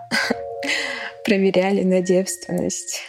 проверяли 1.25 1.83
на 1.83 2.01
девственность. 2.01 3.01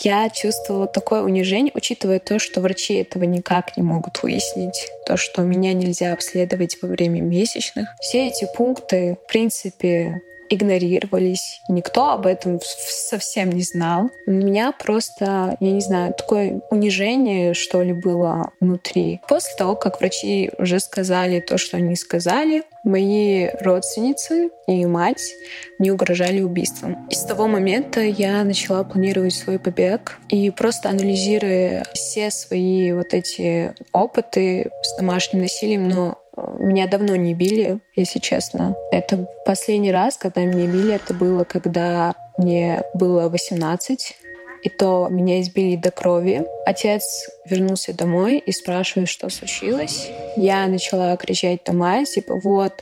Я 0.00 0.30
чувствовала 0.30 0.86
такое 0.86 1.22
унижение, 1.22 1.72
учитывая 1.74 2.18
то, 2.18 2.38
что 2.38 2.60
врачи 2.60 2.94
этого 2.94 3.24
никак 3.24 3.76
не 3.76 3.82
могут 3.82 4.22
выяснить. 4.22 4.88
То, 5.06 5.16
что 5.16 5.42
меня 5.42 5.74
нельзя 5.74 6.14
обследовать 6.14 6.78
во 6.80 6.88
время 6.88 7.20
месячных. 7.20 7.88
Все 8.00 8.28
эти 8.28 8.46
пункты, 8.56 9.18
в 9.22 9.26
принципе, 9.30 10.22
игнорировались. 10.50 11.60
Никто 11.68 12.10
об 12.10 12.26
этом 12.26 12.60
совсем 12.62 13.50
не 13.50 13.62
знал. 13.62 14.10
У 14.26 14.30
меня 14.30 14.72
просто, 14.72 15.56
я 15.60 15.72
не 15.72 15.80
знаю, 15.80 16.14
такое 16.14 16.60
унижение, 16.70 17.54
что 17.54 17.82
ли, 17.82 17.92
было 17.92 18.50
внутри. 18.60 19.20
После 19.28 19.54
того, 19.56 19.76
как 19.76 20.00
врачи 20.00 20.50
уже 20.58 20.80
сказали 20.80 21.40
то, 21.40 21.58
что 21.58 21.76
они 21.76 21.96
сказали, 21.96 22.62
мои 22.84 23.48
родственницы 23.60 24.50
и 24.66 24.84
мать 24.86 25.34
не 25.78 25.90
угрожали 25.90 26.40
убийством. 26.40 27.06
И 27.10 27.14
с 27.14 27.22
того 27.22 27.46
момента 27.46 28.00
я 28.00 28.42
начала 28.44 28.84
планировать 28.84 29.34
свой 29.34 29.58
побег 29.58 30.18
и 30.28 30.50
просто 30.50 30.88
анализируя 30.88 31.84
все 31.94 32.30
свои 32.30 32.92
вот 32.92 33.14
эти 33.14 33.74
опыты 33.92 34.70
с 34.82 34.96
домашним 34.96 35.42
насилием, 35.42 35.88
но 35.88 36.21
меня 36.36 36.86
давно 36.86 37.16
не 37.16 37.34
били, 37.34 37.80
если 37.94 38.18
честно. 38.18 38.74
Это 38.90 39.28
последний 39.44 39.92
раз, 39.92 40.16
когда 40.16 40.42
меня 40.44 40.66
били, 40.66 40.94
это 40.94 41.12
было, 41.12 41.44
когда 41.44 42.14
мне 42.38 42.82
было 42.94 43.28
18. 43.28 44.16
И 44.62 44.68
то 44.68 45.08
меня 45.10 45.40
избили 45.40 45.76
до 45.76 45.90
крови. 45.90 46.46
Отец 46.64 47.28
вернулся 47.44 47.92
домой 47.92 48.38
и 48.38 48.52
спрашивает, 48.52 49.08
что 49.08 49.28
случилось. 49.28 50.08
Я 50.36 50.66
начала 50.68 51.16
кричать 51.16 51.68
мать, 51.68 52.10
типа, 52.14 52.36
вот, 52.36 52.72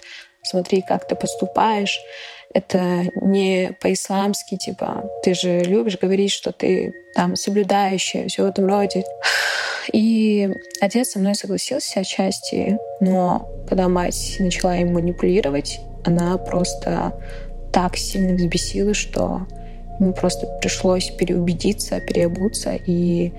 смотри, 0.43 0.83
как 0.83 1.09
ты 1.09 1.15
поступаешь. 1.15 1.99
Это 2.53 3.05
не 3.23 3.73
по-исламски, 3.81 4.57
типа, 4.57 5.05
ты 5.23 5.35
же 5.35 5.61
любишь 5.61 5.99
говорить, 5.99 6.33
что 6.33 6.51
ты 6.51 6.93
там 7.15 7.37
соблюдающая, 7.37 8.27
все 8.29 8.43
в 8.43 8.47
этом 8.47 8.67
роде. 8.67 9.05
И 9.93 10.49
отец 10.81 11.11
со 11.11 11.19
мной 11.19 11.35
согласился 11.35 12.01
отчасти, 12.01 12.79
но 13.01 13.49
когда 13.69 13.89
мать 13.89 14.37
начала 14.39 14.77
им 14.77 14.95
манипулировать, 14.95 15.81
она 16.05 16.37
просто 16.39 17.15
так 17.73 17.97
сильно 17.97 18.35
взбесила, 18.35 18.95
что 18.95 19.47
ему 19.99 20.13
просто 20.13 20.47
пришлось 20.61 21.11
переубедиться, 21.11 22.01
переобуться 22.01 22.77
и 22.87 23.33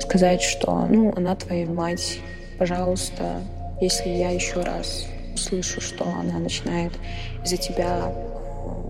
сказать, 0.00 0.42
что 0.42 0.86
ну, 0.88 1.12
она 1.16 1.36
твоя 1.36 1.66
мать, 1.66 2.18
пожалуйста, 2.58 3.40
если 3.80 4.08
я 4.08 4.30
еще 4.30 4.60
раз 4.60 5.06
услышу, 5.34 5.80
что 5.80 6.04
она 6.04 6.38
начинает 6.38 6.92
из-за 7.44 7.56
тебя 7.56 8.12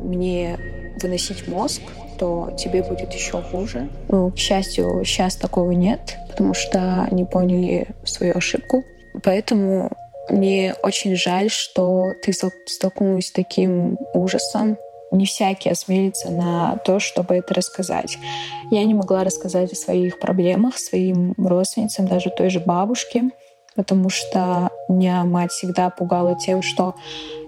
мне 0.08 0.58
выносить 1.00 1.46
мозг, 1.46 1.82
то 2.18 2.50
тебе 2.58 2.82
будет 2.82 3.12
еще 3.12 3.40
хуже. 3.40 3.88
Ну, 4.08 4.30
к 4.30 4.38
счастью, 4.38 5.02
сейчас 5.04 5.36
такого 5.36 5.70
нет, 5.70 6.16
потому 6.28 6.54
что 6.54 7.06
они 7.10 7.24
поняли 7.24 7.88
свою 8.04 8.36
ошибку. 8.36 8.84
Поэтому 9.22 9.90
мне 10.28 10.74
очень 10.82 11.16
жаль, 11.16 11.50
что 11.50 12.12
ты 12.22 12.32
столкнулась 12.66 13.26
с 13.26 13.32
таким 13.32 13.96
ужасом. 14.12 14.76
Не 15.10 15.24
всякий 15.24 15.70
осмелится 15.70 16.30
на 16.30 16.76
то, 16.84 17.00
чтобы 17.00 17.36
это 17.36 17.54
рассказать. 17.54 18.18
Я 18.70 18.84
не 18.84 18.92
могла 18.92 19.24
рассказать 19.24 19.72
о 19.72 19.76
своих 19.76 20.18
проблемах 20.18 20.76
своим 20.76 21.32
родственницам, 21.38 22.06
даже 22.06 22.30
той 22.30 22.50
же 22.50 22.60
бабушке, 22.60 23.30
потому 23.74 24.10
что 24.10 24.70
меня 24.88 25.24
мать 25.24 25.50
всегда 25.50 25.88
пугала 25.88 26.36
тем, 26.36 26.60
что 26.60 26.94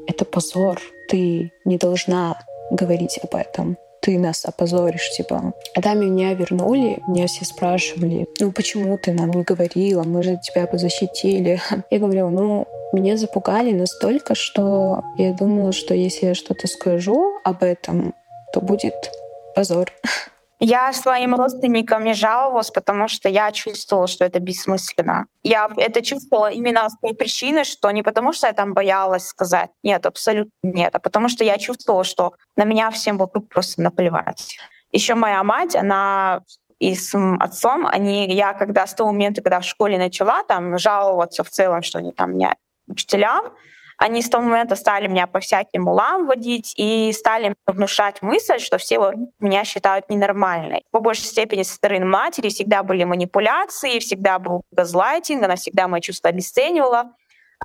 это 0.06 0.24
позор, 0.24 0.80
ты 1.10 1.52
не 1.66 1.76
должна 1.76 2.38
говорить 2.70 3.18
об 3.22 3.34
этом 3.34 3.76
ты 4.00 4.18
нас 4.18 4.44
опозоришь, 4.44 5.10
типа. 5.10 5.52
Когда 5.74 5.94
меня 5.94 6.34
вернули, 6.34 7.02
меня 7.06 7.26
все 7.26 7.44
спрашивали, 7.44 8.26
ну 8.40 8.50
почему 8.50 8.98
ты 8.98 9.12
нам 9.12 9.30
не 9.30 9.42
говорила, 9.42 10.02
мы 10.02 10.22
же 10.22 10.38
тебя 10.42 10.66
бы 10.66 10.78
защитили. 10.78 11.60
Я 11.90 11.98
говорила, 11.98 12.28
ну 12.28 12.66
меня 12.92 13.16
запугали 13.16 13.72
настолько, 13.72 14.34
что 14.34 15.04
я 15.16 15.32
думала, 15.32 15.70
что 15.70 15.94
если 15.94 16.26
я 16.26 16.34
что-то 16.34 16.66
скажу 16.66 17.38
об 17.44 17.62
этом, 17.62 18.14
то 18.52 18.60
будет 18.60 19.12
позор. 19.54 19.92
Я 20.62 20.92
своим 20.92 21.34
родственникам 21.34 22.04
не 22.04 22.12
жаловалась, 22.12 22.70
потому 22.70 23.08
что 23.08 23.30
я 23.30 23.50
чувствовала, 23.50 24.06
что 24.06 24.26
это 24.26 24.40
бессмысленно. 24.40 25.26
Я 25.42 25.70
это 25.74 26.02
чувствовала 26.02 26.50
именно 26.50 26.86
с 26.88 26.98
той 27.00 27.14
причины, 27.14 27.64
что 27.64 27.90
не 27.90 28.02
потому, 28.02 28.34
что 28.34 28.46
я 28.46 28.52
там 28.52 28.74
боялась 28.74 29.26
сказать. 29.26 29.70
Нет, 29.82 30.04
абсолютно 30.04 30.52
нет. 30.62 30.94
А 30.94 30.98
потому 30.98 31.30
что 31.30 31.44
я 31.44 31.56
чувствовала, 31.56 32.04
что 32.04 32.34
на 32.56 32.64
меня 32.64 32.90
всем 32.90 33.16
вокруг 33.16 33.48
просто 33.48 33.80
наплевать. 33.80 34.58
Еще 34.92 35.14
моя 35.14 35.42
мать, 35.42 35.74
она 35.74 36.42
и 36.78 36.94
с 36.94 37.14
отцом, 37.38 37.86
они, 37.86 38.30
я 38.30 38.52
когда 38.52 38.86
с 38.86 38.94
того 38.94 39.12
момента, 39.12 39.40
когда 39.42 39.60
в 39.60 39.64
школе 39.64 39.96
начала 39.98 40.42
там 40.44 40.78
жаловаться 40.78 41.42
в 41.42 41.48
целом, 41.48 41.82
что 41.82 41.98
они 41.98 42.12
там 42.12 42.34
меня 42.34 42.54
учителям, 42.86 43.52
они 44.00 44.22
с 44.22 44.30
того 44.30 44.44
момента 44.44 44.76
стали 44.76 45.08
меня 45.08 45.26
по 45.26 45.40
всяким 45.40 45.86
улам 45.86 46.26
водить 46.26 46.72
и 46.78 47.12
стали 47.12 47.54
внушать 47.66 48.22
мысль, 48.22 48.58
что 48.58 48.78
все 48.78 49.12
меня 49.38 49.62
считают 49.66 50.08
ненормальной. 50.08 50.84
По 50.90 51.00
большей 51.00 51.24
степени 51.26 51.64
со 51.64 51.74
стороны 51.74 52.06
матери 52.06 52.48
всегда 52.48 52.82
были 52.82 53.04
манипуляции, 53.04 53.98
всегда 53.98 54.38
был 54.38 54.62
газлайтинг, 54.70 55.42
она 55.42 55.56
всегда 55.56 55.86
мои 55.86 56.00
чувства 56.00 56.30
обесценивала. 56.30 57.12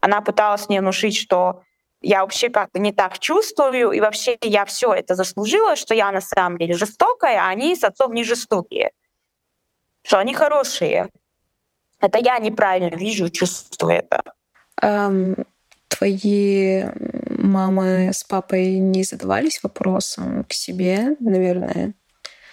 Она 0.02 0.20
пыталась 0.20 0.68
мне 0.68 0.82
внушить, 0.82 1.16
что 1.16 1.62
я 2.02 2.20
вообще 2.20 2.50
как-то 2.50 2.80
не 2.80 2.92
так 2.92 3.18
чувствую, 3.20 3.92
и 3.92 4.02
вообще 4.02 4.38
я 4.42 4.66
все 4.66 4.92
это 4.92 5.16
заслужила, 5.16 5.78
что 5.78 5.94
я 5.94 6.12
на 6.12 6.20
самом 6.20 6.58
деле 6.58 6.74
жестокая, 6.74 7.40
а 7.40 7.48
они 7.48 7.78
с 7.78 7.86
отцом 7.86 8.12
не 8.14 8.26
жестокие, 8.26 8.92
что 10.04 10.20
они 10.20 10.34
хорошие. 10.34 11.08
Это 12.02 12.20
я 12.20 12.40
неправильно 12.40 12.94
вижу, 12.94 13.30
чувствую 13.30 13.94
это. 13.94 14.22
Um, 14.84 15.46
твои 15.88 16.84
мамы 17.30 18.12
с 18.14 18.24
папой 18.24 18.80
не 18.80 19.04
задавались 19.04 19.62
вопросом 19.64 20.44
к 20.44 20.54
себе, 20.54 21.16
наверное? 21.20 21.94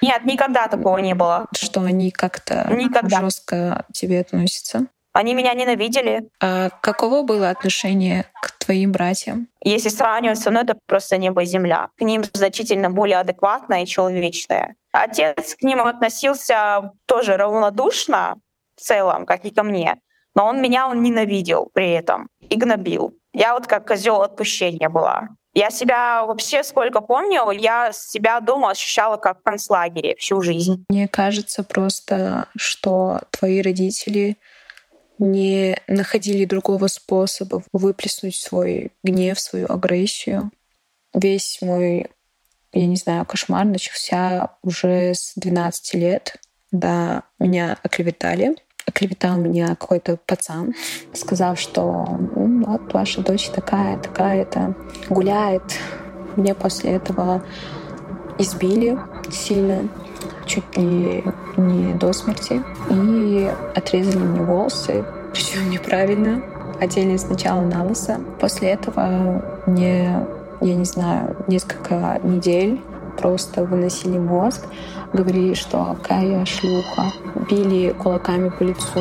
Нет, 0.00 0.24
никогда 0.24 0.66
такого 0.68 0.98
не 0.98 1.14
было. 1.14 1.46
Что 1.54 1.82
они 1.82 2.10
как-то 2.10 2.68
никогда. 2.72 3.20
жестко 3.20 3.84
к 3.88 3.92
тебе 3.92 4.20
относятся? 4.20 4.86
Они 5.12 5.34
меня 5.34 5.52
ненавидели. 5.52 6.28
А 6.40 6.70
каково 6.70 7.22
было 7.22 7.50
отношение 7.50 8.24
к 8.40 8.52
твоим 8.52 8.92
братьям? 8.92 9.48
Если 9.62 9.90
сравнивать 9.90 10.38
со 10.38 10.50
мной, 10.50 10.64
это 10.64 10.76
просто 10.86 11.18
небо 11.18 11.42
и 11.42 11.46
земля. 11.46 11.90
К 11.98 12.02
ним 12.02 12.24
значительно 12.32 12.90
более 12.90 13.18
адекватное 13.18 13.82
и 13.82 13.86
человечное. 13.86 14.74
Отец 14.90 15.54
к 15.54 15.62
ним 15.62 15.82
относился 15.82 16.92
тоже 17.06 17.36
равнодушно 17.36 18.36
в 18.76 18.80
целом, 18.80 19.26
как 19.26 19.44
и 19.44 19.50
ко 19.50 19.62
мне. 19.62 19.98
Но 20.34 20.46
он 20.46 20.62
меня 20.62 20.88
он 20.88 21.02
ненавидел 21.02 21.70
при 21.72 21.92
этом 21.92 22.28
и 22.40 22.56
гнобил. 22.56 23.14
Я 23.32 23.54
вот 23.54 23.66
как 23.66 23.86
козел 23.86 24.22
отпущения 24.22 24.88
была. 24.88 25.28
Я 25.54 25.70
себя 25.70 26.24
вообще 26.24 26.64
сколько 26.64 27.02
помню, 27.02 27.50
я 27.50 27.92
себя 27.92 28.40
дома 28.40 28.70
ощущала 28.70 29.18
как 29.18 29.40
в 29.40 29.42
концлагере 29.42 30.16
всю 30.16 30.40
жизнь. 30.40 30.84
Мне 30.88 31.08
кажется 31.08 31.62
просто, 31.62 32.48
что 32.56 33.20
твои 33.30 33.60
родители 33.60 34.38
не 35.18 35.76
находили 35.88 36.46
другого 36.46 36.86
способа 36.86 37.62
выплеснуть 37.72 38.36
свой 38.36 38.92
гнев, 39.02 39.38
свою 39.38 39.70
агрессию. 39.70 40.50
Весь 41.12 41.58
мой, 41.60 42.06
я 42.72 42.86
не 42.86 42.96
знаю, 42.96 43.26
кошмар 43.26 43.66
начался 43.66 44.56
уже 44.62 45.12
с 45.14 45.34
12 45.36 45.94
лет, 45.94 46.36
когда 46.70 47.24
меня 47.38 47.78
оклеветали 47.82 48.56
оклеветал 48.86 49.36
меня 49.36 49.68
какой-то 49.68 50.18
пацан, 50.26 50.74
сказав, 51.12 51.58
что 51.58 52.06
ну, 52.34 52.64
вот 52.66 52.92
ваша 52.92 53.22
дочь 53.22 53.48
такая, 53.48 53.98
такая-то, 53.98 54.74
гуляет. 55.08 55.62
Мне 56.36 56.54
после 56.54 56.92
этого 56.92 57.42
избили 58.38 58.98
сильно, 59.30 59.88
чуть 60.46 60.76
ли 60.76 61.24
не 61.56 61.94
до 61.94 62.12
смерти, 62.12 62.62
и 62.90 63.50
отрезали 63.74 64.18
мне 64.18 64.42
волосы, 64.42 65.04
причем 65.32 65.70
неправильно, 65.70 66.42
одели 66.80 67.16
сначала 67.16 67.60
на 67.60 67.84
лысо. 67.84 68.20
После 68.40 68.70
этого 68.70 69.62
мне, 69.66 70.26
я 70.60 70.74
не 70.74 70.84
знаю, 70.84 71.36
несколько 71.46 72.20
недель 72.22 72.80
просто 73.22 73.64
выносили 73.64 74.18
мозг, 74.18 74.66
говорили, 75.12 75.54
что 75.54 75.96
какая 76.02 76.44
шлюха, 76.44 77.12
били 77.48 77.92
кулаками 77.92 78.50
по 78.50 78.64
лицу. 78.64 79.00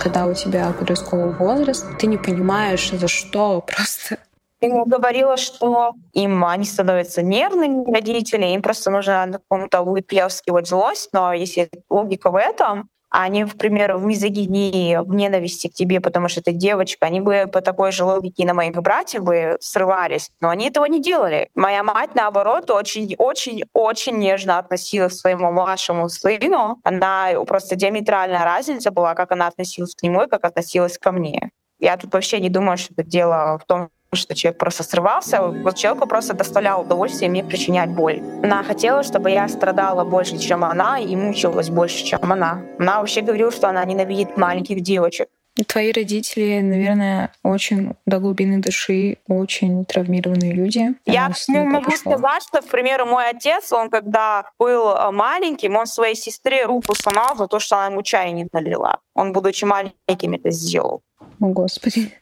Когда 0.00 0.26
у 0.26 0.34
тебя 0.34 0.72
подростковый 0.78 1.32
возраст, 1.32 1.86
ты 1.98 2.06
не 2.06 2.18
понимаешь, 2.18 2.90
за 2.90 3.08
что 3.08 3.62
просто 3.66 4.18
ему 4.60 4.84
говорила, 4.84 5.36
что 5.36 5.94
им 6.12 6.44
они 6.44 6.64
становятся 6.64 7.22
нервными, 7.22 7.92
родители, 7.92 8.46
им 8.46 8.62
просто 8.62 8.90
нужно 8.90 9.26
на 9.26 9.38
каком-то 9.38 9.82
выплескивать 9.82 10.68
злость, 10.68 11.10
но 11.12 11.32
если 11.32 11.68
логика 11.90 12.30
в 12.30 12.36
этом, 12.36 12.88
они, 13.12 13.44
к 13.44 13.58
примеру, 13.58 13.98
в 13.98 14.06
мизогинии, 14.06 14.96
в 14.96 15.14
ненависти 15.14 15.68
к 15.68 15.74
тебе, 15.74 16.00
потому 16.00 16.28
что 16.28 16.42
ты 16.42 16.52
девочка, 16.52 17.06
они 17.06 17.20
бы 17.20 17.46
по 17.52 17.60
такой 17.60 17.92
же 17.92 18.04
логике 18.04 18.46
на 18.46 18.54
моих 18.54 18.74
братьев 18.74 19.22
бы 19.22 19.58
срывались, 19.60 20.30
но 20.40 20.48
они 20.48 20.68
этого 20.68 20.86
не 20.86 21.00
делали. 21.00 21.50
Моя 21.54 21.82
мать, 21.82 22.14
наоборот, 22.14 22.70
очень-очень-очень 22.70 24.18
нежно 24.18 24.58
относилась 24.58 25.12
к 25.12 25.20
своему 25.20 25.52
младшему 25.52 26.08
сыну. 26.08 26.78
Она 26.84 27.28
просто 27.46 27.76
диаметральная 27.76 28.44
разница 28.44 28.90
была, 28.90 29.14
как 29.14 29.30
она 29.32 29.48
относилась 29.48 29.94
к 29.94 30.02
нему 30.02 30.22
и 30.22 30.28
как 30.28 30.44
относилась 30.44 30.96
ко 30.96 31.12
мне. 31.12 31.50
Я 31.78 31.98
тут 31.98 32.14
вообще 32.14 32.40
не 32.40 32.48
думаю, 32.48 32.78
что 32.78 32.94
это 32.94 33.02
дело 33.02 33.58
в 33.62 33.66
том, 33.66 33.90
что 34.14 34.34
человек 34.34 34.58
просто 34.58 34.82
срывался. 34.82 35.42
Вот 35.42 35.76
человеку 35.76 36.06
просто 36.06 36.34
доставлял 36.34 36.82
удовольствие 36.82 37.30
мне 37.30 37.42
причинять 37.42 37.90
боль. 37.90 38.20
Она 38.42 38.62
хотела, 38.62 39.02
чтобы 39.02 39.30
я 39.30 39.48
страдала 39.48 40.04
больше, 40.04 40.38
чем 40.38 40.64
она, 40.64 40.98
и 40.98 41.16
мучилась 41.16 41.70
больше, 41.70 42.04
чем 42.04 42.32
она. 42.32 42.62
Она 42.78 43.00
вообще 43.00 43.22
говорила, 43.22 43.50
что 43.50 43.68
она 43.68 43.84
ненавидит 43.84 44.36
маленьких 44.36 44.82
девочек. 44.82 45.28
Твои 45.66 45.92
родители, 45.92 46.60
наверное, 46.60 47.30
очень 47.42 47.94
до 48.06 48.18
глубины 48.20 48.62
души, 48.62 49.18
очень 49.28 49.84
травмированные 49.84 50.52
люди. 50.54 50.94
Я 51.04 51.30
ну, 51.48 51.64
могу 51.64 51.90
пошло. 51.90 52.12
сказать, 52.12 52.42
что, 52.42 52.62
к 52.62 52.66
примеру, 52.66 53.04
мой 53.04 53.28
отец, 53.28 53.70
он 53.70 53.90
когда 53.90 54.46
был 54.58 54.94
э, 54.94 55.10
маленьким, 55.10 55.76
он 55.76 55.86
своей 55.86 56.14
сестре 56.14 56.64
руку 56.64 56.94
сломал 56.94 57.36
за 57.36 57.48
то, 57.48 57.60
что 57.60 57.76
она 57.76 57.86
ему 57.86 58.02
чай 58.02 58.32
не 58.32 58.48
налила. 58.50 59.00
Он, 59.14 59.32
будучи 59.32 59.66
маленьким, 59.66 60.32
это 60.32 60.50
сделал. 60.50 61.02
О, 61.38 61.48
Господи. 61.48 62.12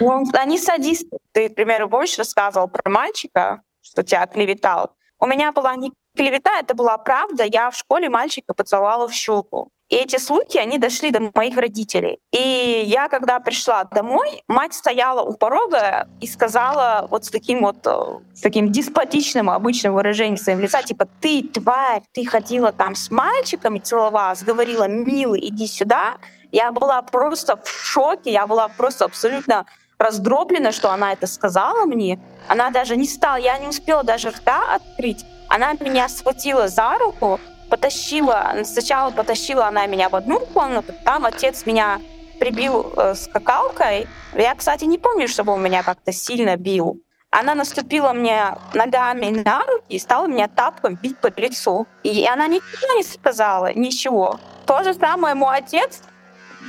Он, 0.00 0.26
они 0.34 0.58
садисты. 0.58 1.18
Ты, 1.32 1.48
к 1.48 1.54
примеру, 1.54 1.88
помнишь, 1.88 2.18
рассказывал 2.18 2.68
про 2.68 2.88
мальчика, 2.90 3.62
что 3.80 4.02
тебя 4.02 4.26
клеветал. 4.26 4.92
У 5.18 5.26
меня 5.26 5.52
была 5.52 5.76
не 5.76 5.92
клевета, 6.16 6.58
это 6.60 6.74
была 6.74 6.98
правда. 6.98 7.44
Я 7.44 7.70
в 7.70 7.76
школе 7.76 8.08
мальчика 8.08 8.54
поцеловала 8.54 9.08
в 9.08 9.12
щеку. 9.12 9.70
И 9.88 9.94
эти 9.94 10.18
слухи, 10.18 10.58
они 10.58 10.78
дошли 10.78 11.12
до 11.12 11.30
моих 11.32 11.56
родителей. 11.56 12.18
И 12.32 12.82
я, 12.86 13.08
когда 13.08 13.38
пришла 13.38 13.84
домой, 13.84 14.42
мать 14.48 14.74
стояла 14.74 15.22
у 15.22 15.34
порога 15.34 16.08
и 16.20 16.26
сказала 16.26 17.06
вот 17.08 17.24
с 17.24 17.30
таким 17.30 17.60
вот 17.60 17.86
э, 17.86 18.18
с 18.34 18.40
таким 18.40 18.72
деспотичным 18.72 19.48
обычным 19.48 19.94
выражением 19.94 20.38
своим 20.38 20.58
лица, 20.58 20.82
типа 20.82 21.06
«ты, 21.20 21.42
тварь, 21.42 22.02
ты 22.12 22.24
ходила 22.24 22.72
там 22.72 22.96
с 22.96 23.12
мальчиками, 23.12 23.78
целовалась, 23.78 24.42
говорила, 24.42 24.88
милый, 24.88 25.48
иди 25.48 25.68
сюда». 25.68 26.16
Я 26.50 26.72
была 26.72 27.02
просто 27.02 27.56
в 27.56 27.68
шоке, 27.68 28.32
я 28.32 28.46
была 28.46 28.68
просто 28.68 29.04
абсолютно 29.04 29.66
раздроблена, 29.98 30.72
что 30.72 30.90
она 30.90 31.12
это 31.12 31.26
сказала 31.26 31.84
мне. 31.84 32.18
Она 32.48 32.70
даже 32.70 32.96
не 32.96 33.06
стала, 33.06 33.36
я 33.36 33.58
не 33.58 33.68
успела 33.68 34.04
даже 34.04 34.30
рта 34.30 34.74
открыть. 34.74 35.24
Она 35.48 35.72
меня 35.74 36.08
схватила 36.08 36.68
за 36.68 36.98
руку, 36.98 37.40
потащила, 37.70 38.52
сначала 38.64 39.10
потащила 39.10 39.66
она 39.66 39.86
меня 39.86 40.08
в 40.08 40.16
одну 40.16 40.40
комнату, 40.40 40.92
там 41.04 41.24
отец 41.24 41.66
меня 41.66 42.00
прибил 42.38 42.92
э, 42.96 43.14
скакалкой. 43.14 44.06
Я, 44.34 44.54
кстати, 44.54 44.84
не 44.84 44.98
помню, 44.98 45.28
чтобы 45.28 45.52
он 45.52 45.62
меня 45.62 45.82
как-то 45.82 46.12
сильно 46.12 46.56
бил. 46.56 47.00
Она 47.30 47.54
наступила 47.54 48.12
мне 48.12 48.56
ногами 48.72 49.26
на 49.30 49.60
руки 49.60 49.84
и 49.96 49.98
стала 49.98 50.26
меня 50.26 50.48
тапком 50.48 50.94
бить 50.94 51.18
по 51.18 51.28
лицу. 51.36 51.86
И 52.02 52.26
она 52.26 52.46
ничего 52.46 52.96
не 52.96 53.02
сказала, 53.02 53.72
ничего. 53.72 54.38
То 54.66 54.82
же 54.84 54.94
самое 54.94 55.34
мой 55.34 55.58
отец 55.58 56.02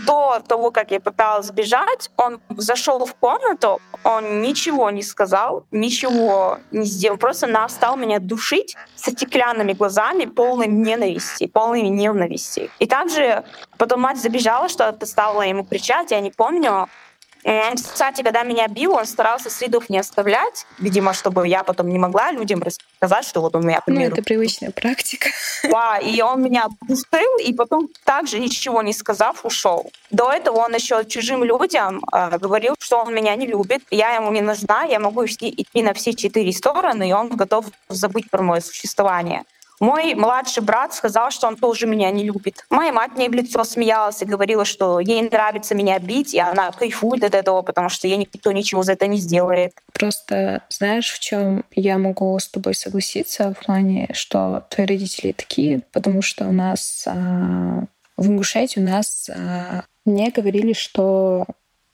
до 0.05 0.41
того, 0.47 0.71
как 0.71 0.91
я 0.91 0.99
пыталась 0.99 1.47
сбежать, 1.47 2.11
он 2.17 2.39
зашел 2.49 3.05
в 3.05 3.13
комнату, 3.15 3.79
он 4.03 4.41
ничего 4.41 4.89
не 4.89 5.03
сказал, 5.03 5.65
ничего 5.71 6.59
не 6.71 6.85
сделал, 6.85 7.17
просто 7.17 7.47
стал 7.69 7.97
меня 7.97 8.19
душить 8.19 8.75
с 8.95 9.11
стеклянными 9.11 9.73
глазами, 9.73 10.25
полными 10.25 10.73
ненависти, 10.73 11.47
полными 11.47 11.87
ненависти. 11.87 12.69
И 12.79 12.87
также 12.87 13.43
потом 13.77 14.01
мать 14.01 14.21
забежала, 14.21 14.69
что-то 14.69 15.05
стала 15.05 15.41
ему 15.41 15.63
кричать, 15.63 16.11
я 16.11 16.19
не 16.19 16.31
помню, 16.31 16.87
он, 17.43 17.75
кстати, 17.75 18.21
когда 18.21 18.43
меня 18.43 18.67
бил, 18.67 18.93
он 18.93 19.05
старался 19.05 19.49
следов 19.49 19.89
не 19.89 19.99
оставлять, 19.99 20.65
видимо, 20.79 21.13
чтобы 21.13 21.47
я 21.47 21.63
потом 21.63 21.89
не 21.89 21.99
могла 21.99 22.31
людям 22.31 22.61
рассказать, 22.61 23.25
что 23.25 23.41
вот 23.41 23.55
у 23.55 23.59
меня, 23.59 23.81
Ну, 23.85 24.01
это 24.01 24.21
привычная 24.21 24.71
практика. 24.71 25.29
Да, 25.63 25.97
и 25.97 26.21
он 26.21 26.41
меня 26.41 26.65
отпустил, 26.65 27.37
и 27.43 27.53
потом 27.53 27.89
также 28.03 28.39
ничего 28.39 28.81
не 28.81 28.93
сказав, 28.93 29.45
ушел. 29.45 29.91
До 30.11 30.31
этого 30.31 30.57
он 30.57 30.73
еще 30.73 31.03
чужим 31.05 31.43
людям 31.43 32.03
э, 32.11 32.37
говорил, 32.37 32.75
что 32.79 33.03
он 33.03 33.13
меня 33.13 33.35
не 33.35 33.47
любит, 33.47 33.81
я 33.91 34.15
ему 34.15 34.31
не 34.31 34.41
нужна, 34.41 34.83
я 34.83 34.99
могу 34.99 35.25
идти 35.25 35.83
на 35.83 35.93
все 35.93 36.13
четыре 36.13 36.51
стороны, 36.51 37.09
и 37.09 37.13
он 37.13 37.29
готов 37.29 37.65
забыть 37.89 38.29
про 38.29 38.41
мое 38.41 38.61
существование. 38.61 39.43
Мой 39.79 40.15
младший 40.15 40.63
брат 40.63 40.93
сказал, 40.93 41.29
что 41.31 41.47
он 41.47 41.55
тоже 41.55 41.85
меня 41.85 42.09
не 42.11 42.23
любит. 42.23 42.65
Моя 42.69 42.91
мать 42.91 43.11
мне 43.15 43.29
в 43.29 43.33
лицо 43.33 43.63
смеялась 43.63 44.21
и 44.21 44.25
говорила, 44.25 44.65
что 44.65 44.99
ей 44.99 45.21
нравится 45.21 45.75
меня 45.75 45.99
бить, 45.99 46.33
и 46.33 46.39
она 46.39 46.71
кайфует 46.71 47.23
от 47.23 47.35
этого, 47.35 47.61
потому 47.61 47.89
что 47.89 48.07
ей 48.07 48.17
никто 48.17 48.51
ничего 48.51 48.83
за 48.83 48.93
это 48.93 49.07
не 49.07 49.17
сделает. 49.17 49.73
Просто 49.93 50.63
знаешь, 50.69 51.11
в 51.11 51.19
чем 51.19 51.63
я 51.71 51.97
могу 51.97 52.37
с 52.39 52.47
тобой 52.47 52.73
согласиться 52.73 53.53
в 53.53 53.65
плане, 53.65 54.09
что 54.13 54.65
твои 54.69 54.87
родители 54.87 55.31
такие, 55.31 55.81
потому 55.91 56.21
что 56.21 56.45
у 56.45 56.51
нас 56.51 57.03
а, 57.07 57.83
в 58.15 58.27
Ингушетии 58.27 58.79
у 58.79 58.83
нас 58.83 59.29
а, 59.29 59.83
мне 60.05 60.31
говорили, 60.31 60.73
что 60.73 61.45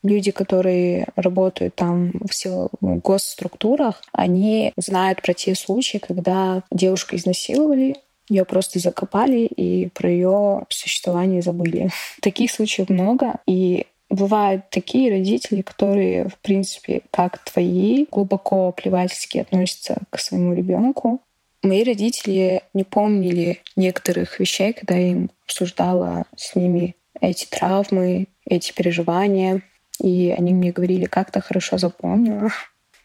люди, 0.04 0.32
которые 0.32 1.08
работают 1.16 1.76
там 1.76 2.12
в 2.14 2.70
госструктурах, 2.82 4.02
они 4.12 4.74
знают 4.78 5.22
про 5.22 5.34
те 5.34 5.56
случаи, 5.56 5.98
когда 5.98 6.64
девушку 6.72 7.16
изнасиловали, 7.16 7.96
ее 8.30 8.46
просто 8.46 8.80
закопали 8.80 9.46
и 9.46 9.90
про 9.90 10.10
ее 10.10 10.66
существование 10.70 11.42
забыли. 11.42 11.90
Таких 12.22 12.52
случаев 12.52 12.90
много, 12.90 13.40
и 13.46 13.88
бывают 14.10 14.70
такие 14.70 15.10
родители, 15.10 15.62
которые, 15.62 16.30
в 16.30 16.38
принципе, 16.38 17.02
как 17.12 17.44
твои, 17.44 18.06
глубоко 18.12 18.72
плевательски 18.72 19.40
относятся 19.40 19.98
к 20.10 20.20
своему 20.20 20.54
ребенку. 20.54 21.22
Мои 21.64 21.84
родители 21.84 22.62
не 22.74 22.84
помнили 22.84 23.62
некоторых 23.76 24.40
вещей, 24.40 24.74
когда 24.74 24.96
я 24.96 25.12
им 25.12 25.32
обсуждала 25.46 26.26
с 26.36 26.56
ними 26.56 26.96
эти 27.22 27.46
травмы, 27.46 28.28
эти 28.46 28.74
переживания 28.74 29.64
и 30.02 30.32
они 30.32 30.54
мне 30.54 30.72
говорили, 30.72 31.06
как 31.06 31.32
то 31.32 31.42
хорошо 31.42 31.78
запомнила. 31.78 32.50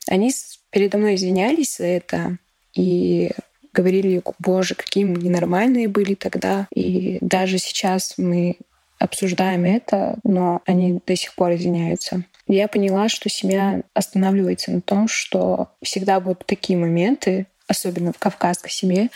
Они 0.09 0.33
передо 0.70 0.98
мной 0.98 1.14
извинялись 1.14 1.77
за 1.77 1.85
это 1.85 2.38
и 2.74 3.31
говорили, 3.72 4.22
боже, 4.38 4.74
какие 4.74 5.05
мы 5.05 5.16
ненормальные 5.16 5.88
были 5.88 6.14
тогда. 6.14 6.66
И 6.74 7.18
даже 7.20 7.59
сейчас 7.59 8.14
мы 8.16 8.57
обсуждаем 8.98 9.64
это, 9.64 10.18
но 10.24 10.62
они 10.66 11.01
до 11.07 11.14
сих 11.14 11.35
пор 11.35 11.55
извиняются. 11.55 12.24
Я 12.46 12.66
поняла, 12.66 13.09
что 13.09 13.29
семья 13.29 13.83
останавливается 13.94 14.72
на 14.72 14.81
том, 14.81 15.07
что 15.07 15.68
всегда 15.83 16.18
будут 16.18 16.46
такие 16.46 16.79
моменты, 16.79 17.46
особенно 17.68 18.12
в 18.12 18.18
кавказской 18.18 18.70
семье, 18.70 19.11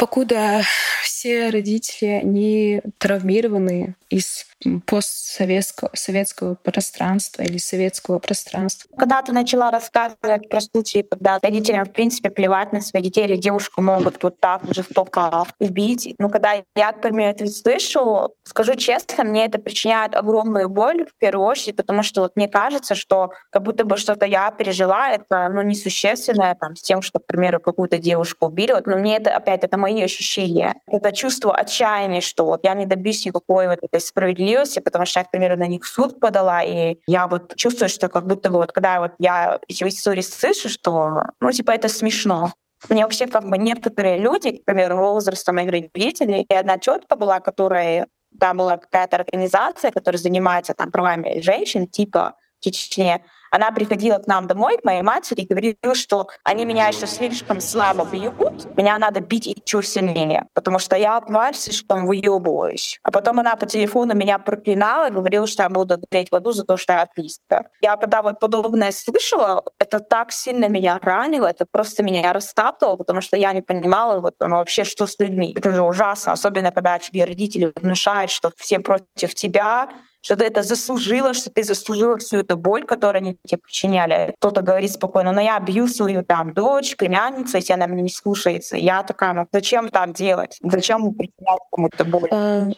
покуда 0.00 0.62
все 1.02 1.50
родители, 1.50 2.08
они 2.22 2.80
травмированы 2.96 3.96
из 4.08 4.46
постсоветского 4.86 5.90
советского 5.94 6.54
пространства 6.54 7.42
или 7.42 7.58
советского 7.58 8.18
пространства. 8.18 8.90
Когда 8.96 9.22
ты 9.22 9.32
начала 9.32 9.70
рассказывать 9.70 10.48
про 10.48 10.60
случаи, 10.60 11.02
когда 11.02 11.38
родителям, 11.42 11.84
в 11.84 11.92
принципе, 11.92 12.30
плевать 12.30 12.72
на 12.72 12.80
своих 12.80 13.04
детей, 13.04 13.24
или 13.24 13.36
девушку 13.36 13.82
могут 13.82 14.22
вот 14.22 14.40
так 14.40 14.62
жестоко 14.70 15.46
убить. 15.58 16.14
Ну, 16.18 16.28
когда 16.28 16.62
я, 16.76 16.92
к 16.92 17.00
примеру, 17.00 17.30
это 17.30 17.46
слышу, 17.46 18.34
скажу 18.44 18.74
честно, 18.74 19.24
мне 19.24 19.46
это 19.46 19.58
причиняет 19.58 20.14
огромную 20.14 20.68
боль, 20.68 21.06
в 21.06 21.18
первую 21.18 21.46
очередь, 21.46 21.76
потому 21.76 22.02
что 22.02 22.22
вот 22.22 22.36
мне 22.36 22.48
кажется, 22.48 22.94
что 22.94 23.32
как 23.50 23.62
будто 23.62 23.84
бы 23.84 23.96
что-то 23.96 24.26
я 24.26 24.50
пережила, 24.50 25.10
это 25.10 25.48
ну, 25.48 25.62
несущественное 25.62 26.54
там, 26.54 26.76
с 26.76 26.82
тем, 26.82 27.02
что, 27.02 27.18
к 27.18 27.26
примеру, 27.26 27.60
какую-то 27.60 27.98
девушку 27.98 28.46
убили. 28.46 28.72
Вот, 28.72 28.86
но 28.86 28.96
мне 28.96 29.16
это, 29.16 29.34
опять, 29.34 29.64
это 29.64 29.78
мои 29.78 29.89
ощущения. 29.98 30.74
Это 30.86 31.12
чувство 31.12 31.54
отчаяния, 31.54 32.20
что 32.20 32.44
вот 32.44 32.60
я 32.64 32.74
не 32.74 32.86
добьюсь 32.86 33.26
никакой 33.26 33.68
вот 33.68 33.78
этой 33.82 34.00
справедливости, 34.00 34.80
потому 34.80 35.06
что 35.06 35.20
я, 35.20 35.24
к 35.24 35.30
примеру, 35.30 35.56
на 35.56 35.66
них 35.66 35.84
в 35.84 35.88
суд 35.88 36.20
подала, 36.20 36.62
и 36.62 36.98
я 37.06 37.26
вот 37.26 37.56
чувствую, 37.56 37.88
что 37.88 38.08
как 38.08 38.26
будто 38.26 38.50
бы 38.50 38.58
вот 38.58 38.72
когда 38.72 39.00
вот 39.00 39.12
я 39.18 39.58
эти 39.68 39.84
истории 39.84 40.22
слышу, 40.22 40.68
что, 40.68 41.24
ну, 41.40 41.52
типа, 41.52 41.72
это 41.72 41.88
смешно. 41.88 42.52
Мне 42.88 43.02
вообще 43.02 43.26
как 43.26 43.44
бы 43.48 43.58
некоторые 43.58 44.18
люди, 44.18 44.58
к 44.58 44.64
примеру, 44.64 44.96
возраста 44.96 45.52
моих 45.52 45.70
родителей, 45.70 46.46
и 46.48 46.54
одна 46.54 46.78
тетка 46.78 47.16
была, 47.16 47.40
которая, 47.40 48.06
там 48.38 48.56
была 48.56 48.78
какая-то 48.78 49.16
организация, 49.16 49.90
которая 49.90 50.18
занимается 50.18 50.72
там 50.74 50.90
правами 50.90 51.40
женщин, 51.40 51.86
типа 51.86 52.34
в 52.60 52.64
Чечне, 52.64 53.24
Она 53.50 53.70
приходила 53.72 54.18
к 54.18 54.26
нам 54.26 54.46
домой, 54.46 54.78
к 54.78 54.84
моей 54.84 55.02
матери, 55.02 55.42
и 55.42 55.46
говорила, 55.46 55.94
что 55.94 56.28
они 56.44 56.64
меня 56.64 56.88
еще 56.88 57.06
слишком 57.06 57.60
слабо 57.60 58.04
бьют, 58.04 58.76
меня 58.76 58.98
надо 58.98 59.20
бить 59.20 59.46
еще 59.46 59.82
сильнее, 59.82 60.46
потому 60.54 60.78
что 60.78 60.96
я 60.96 61.20
тварь 61.20 61.54
слишком 61.54 62.06
выебываюсь. 62.06 62.98
А 63.02 63.10
потом 63.10 63.40
она 63.40 63.56
по 63.56 63.66
телефону 63.66 64.14
меня 64.14 64.38
проклинала 64.38 65.08
и 65.08 65.12
говорила, 65.12 65.46
что 65.46 65.64
я 65.64 65.68
буду 65.68 65.98
греть 66.10 66.30
воду 66.30 66.52
за 66.52 66.64
то, 66.64 66.76
что 66.76 66.92
я 66.92 67.02
атеистка. 67.02 67.68
Я 67.80 67.96
когда 67.96 68.22
вот 68.22 68.40
подобное 68.40 68.92
слышала, 68.92 69.64
это 69.78 70.00
так 70.00 70.32
сильно 70.32 70.68
меня 70.68 70.98
ранило, 71.02 71.46
это 71.46 71.66
просто 71.70 72.02
меня 72.02 72.32
растаптывало, 72.32 72.96
потому 72.96 73.20
что 73.20 73.36
я 73.36 73.52
не 73.52 73.62
понимала 73.62 74.20
вот 74.20 74.34
ну, 74.40 74.56
вообще, 74.56 74.84
что 74.84 75.06
с 75.06 75.18
людьми. 75.18 75.54
Это 75.56 75.72
же 75.72 75.82
ужасно, 75.82 76.32
особенно 76.32 76.70
когда 76.70 76.98
тебе 76.98 77.24
родители 77.24 77.72
внушают, 77.76 78.30
что 78.30 78.52
все 78.56 78.78
против 78.78 79.34
тебя, 79.34 79.88
что 80.22 80.36
ты 80.36 80.44
это 80.44 80.62
заслужила, 80.62 81.34
что 81.34 81.50
ты 81.50 81.62
заслужила 81.64 82.18
всю 82.18 82.38
эту 82.38 82.56
боль, 82.56 82.84
которую 82.84 83.22
они 83.22 83.36
тебе 83.46 83.58
причиняли. 83.58 84.34
Кто-то 84.38 84.62
говорит 84.62 84.92
спокойно, 84.92 85.32
но 85.32 85.40
я 85.40 85.58
бью 85.60 85.88
свою 85.88 86.24
там 86.24 86.52
дочь, 86.52 86.96
племянницу, 86.96 87.56
если 87.56 87.72
она 87.72 87.86
меня 87.86 88.02
не 88.02 88.10
слушается. 88.10 88.76
Я 88.76 89.02
такая, 89.02 89.32
ну 89.32 89.46
зачем 89.52 89.88
так 89.88 90.12
делать? 90.14 90.58
Зачем 90.62 91.14
причинять 91.14 91.60
кому-то 91.70 92.04
боль? 92.04 92.28
А, 92.30 92.68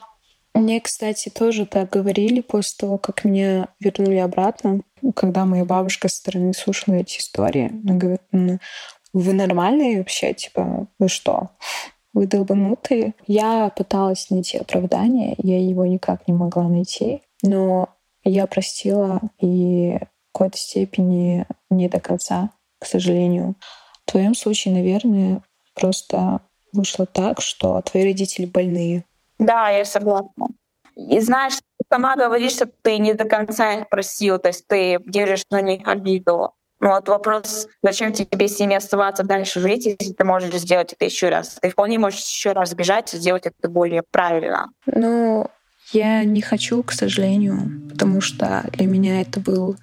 мне, 0.54 0.80
кстати, 0.80 1.30
тоже 1.30 1.66
так 1.66 1.90
говорили 1.90 2.40
после 2.40 2.76
того, 2.78 2.98
как 2.98 3.24
меня 3.24 3.68
вернули 3.80 4.18
обратно. 4.18 4.80
Когда 5.16 5.44
моя 5.44 5.64
бабушка 5.64 6.08
со 6.08 6.16
стороны 6.16 6.52
слушала 6.52 6.96
эти 6.96 7.18
истории, 7.18 7.72
она 7.84 7.94
говорит, 7.94 8.22
ну, 8.30 8.58
вы 9.12 9.32
нормальные 9.32 9.98
вообще? 9.98 10.32
Типа, 10.34 10.86
вы 10.98 11.08
что? 11.08 11.50
Вы 12.12 12.26
долбанутые? 12.26 13.14
Я 13.26 13.70
пыталась 13.70 14.28
найти 14.30 14.58
оправдание, 14.58 15.34
я 15.38 15.58
его 15.58 15.86
никак 15.86 16.28
не 16.28 16.34
могла 16.34 16.64
найти. 16.64 17.22
Но 17.42 17.88
я 18.24 18.46
простила 18.46 19.20
и 19.38 19.98
в 19.98 20.32
какой-то 20.32 20.56
степени 20.56 21.46
не 21.70 21.88
до 21.88 22.00
конца, 22.00 22.50
к 22.78 22.86
сожалению. 22.86 23.56
В 24.06 24.10
твоем 24.12 24.34
случае, 24.34 24.74
наверное, 24.74 25.42
просто 25.74 26.40
вышло 26.72 27.06
так, 27.06 27.40
что 27.40 27.80
твои 27.82 28.04
родители 28.04 28.46
больные. 28.46 29.04
Да, 29.38 29.68
я 29.70 29.84
согласна. 29.84 30.48
И 30.96 31.20
знаешь, 31.20 31.54
ты 31.54 31.86
сама 31.90 32.16
говоришь, 32.16 32.52
что 32.52 32.66
ты 32.66 32.98
не 32.98 33.14
до 33.14 33.24
конца 33.24 33.74
их 33.74 33.88
простил, 33.88 34.38
то 34.38 34.48
есть 34.48 34.66
ты 34.66 34.98
держишь 35.06 35.44
на 35.50 35.60
них 35.60 35.86
обиду. 35.86 36.54
Вот 36.80 37.08
вопрос, 37.08 37.68
зачем 37.80 38.12
тебе 38.12 38.48
с 38.48 38.58
ними 38.58 38.74
оставаться 38.74 39.22
дальше 39.22 39.60
жить, 39.60 39.86
если 39.86 40.12
ты 40.12 40.24
можешь 40.24 40.52
сделать 40.54 40.92
это 40.92 41.04
еще 41.04 41.28
раз? 41.28 41.58
Ты 41.62 41.70
вполне 41.70 41.98
можешь 41.98 42.24
еще 42.24 42.52
раз 42.52 42.70
сбежать 42.70 43.14
и 43.14 43.18
сделать 43.18 43.46
это 43.46 43.68
более 43.68 44.02
правильно. 44.02 44.68
Ну, 44.86 45.46
я 45.92 46.24
не 46.24 46.40
хочу, 46.40 46.82
к 46.82 46.92
сожалению, 46.92 47.90
потому 47.90 48.20
что 48.20 48.64
для 48.72 48.86
меня 48.86 49.20
это 49.20 49.40
был 49.40 49.76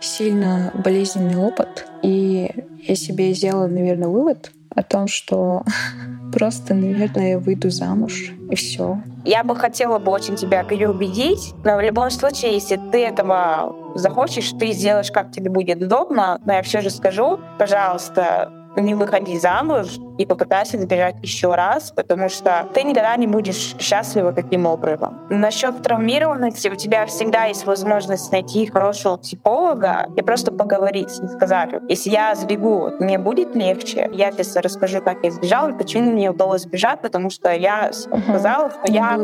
сильно 0.00 0.72
болезненный 0.74 1.36
опыт. 1.36 1.86
И 2.02 2.50
я 2.82 2.94
себе 2.94 3.32
сделала, 3.32 3.66
наверное, 3.66 4.08
вывод 4.08 4.50
о 4.74 4.82
том, 4.82 5.08
что 5.08 5.62
просто, 6.32 6.74
наверное, 6.74 7.30
я 7.30 7.38
выйду 7.38 7.70
замуж, 7.70 8.32
и 8.50 8.54
все. 8.54 8.98
Я 9.24 9.42
бы 9.42 9.56
хотела 9.56 9.98
бы 9.98 10.12
очень 10.12 10.36
тебя 10.36 10.64
переубедить, 10.64 11.54
но 11.64 11.76
в 11.76 11.80
любом 11.80 12.10
случае, 12.10 12.54
если 12.54 12.78
ты 12.92 13.04
этого 13.04 13.74
захочешь, 13.94 14.50
ты 14.58 14.72
сделаешь, 14.72 15.10
как 15.10 15.32
тебе 15.32 15.50
будет 15.50 15.82
удобно, 15.82 16.40
но 16.44 16.54
я 16.54 16.62
все 16.62 16.80
же 16.80 16.90
скажу, 16.90 17.40
пожалуйста, 17.58 18.52
не 18.76 18.94
выходи 18.94 19.38
замуж 19.38 19.86
и 20.18 20.26
попытайся 20.26 20.78
сбежать 20.78 21.16
еще 21.22 21.54
раз, 21.54 21.90
потому 21.90 22.28
что 22.28 22.66
ты 22.72 22.82
никогда 22.82 23.16
не 23.16 23.26
будешь 23.26 23.76
счастлива 23.78 24.32
таким 24.32 24.66
образом. 24.66 25.20
Насчет 25.30 25.82
травмированности 25.82 26.68
у 26.68 26.76
тебя 26.76 27.06
всегда 27.06 27.44
есть 27.44 27.66
возможность 27.66 28.32
найти 28.32 28.66
хорошего 28.66 29.16
психолога 29.16 30.08
и 30.16 30.22
просто 30.22 30.52
поговорить 30.52 31.10
и 31.22 31.28
сказать, 31.28 31.70
если 31.88 32.10
я 32.10 32.34
сбегу, 32.34 32.90
мне 33.00 33.18
будет 33.18 33.54
легче. 33.54 34.10
Я 34.12 34.30
тебе 34.30 34.60
расскажу, 34.60 35.00
как 35.02 35.18
я 35.22 35.30
сбежала 35.30 35.72
почему 35.72 36.12
мне 36.12 36.30
удалось 36.30 36.62
сбежать, 36.62 37.00
потому 37.00 37.30
что 37.30 37.52
я 37.52 37.92
сказала, 37.92 38.70
что 38.70 38.92
я, 38.92 39.18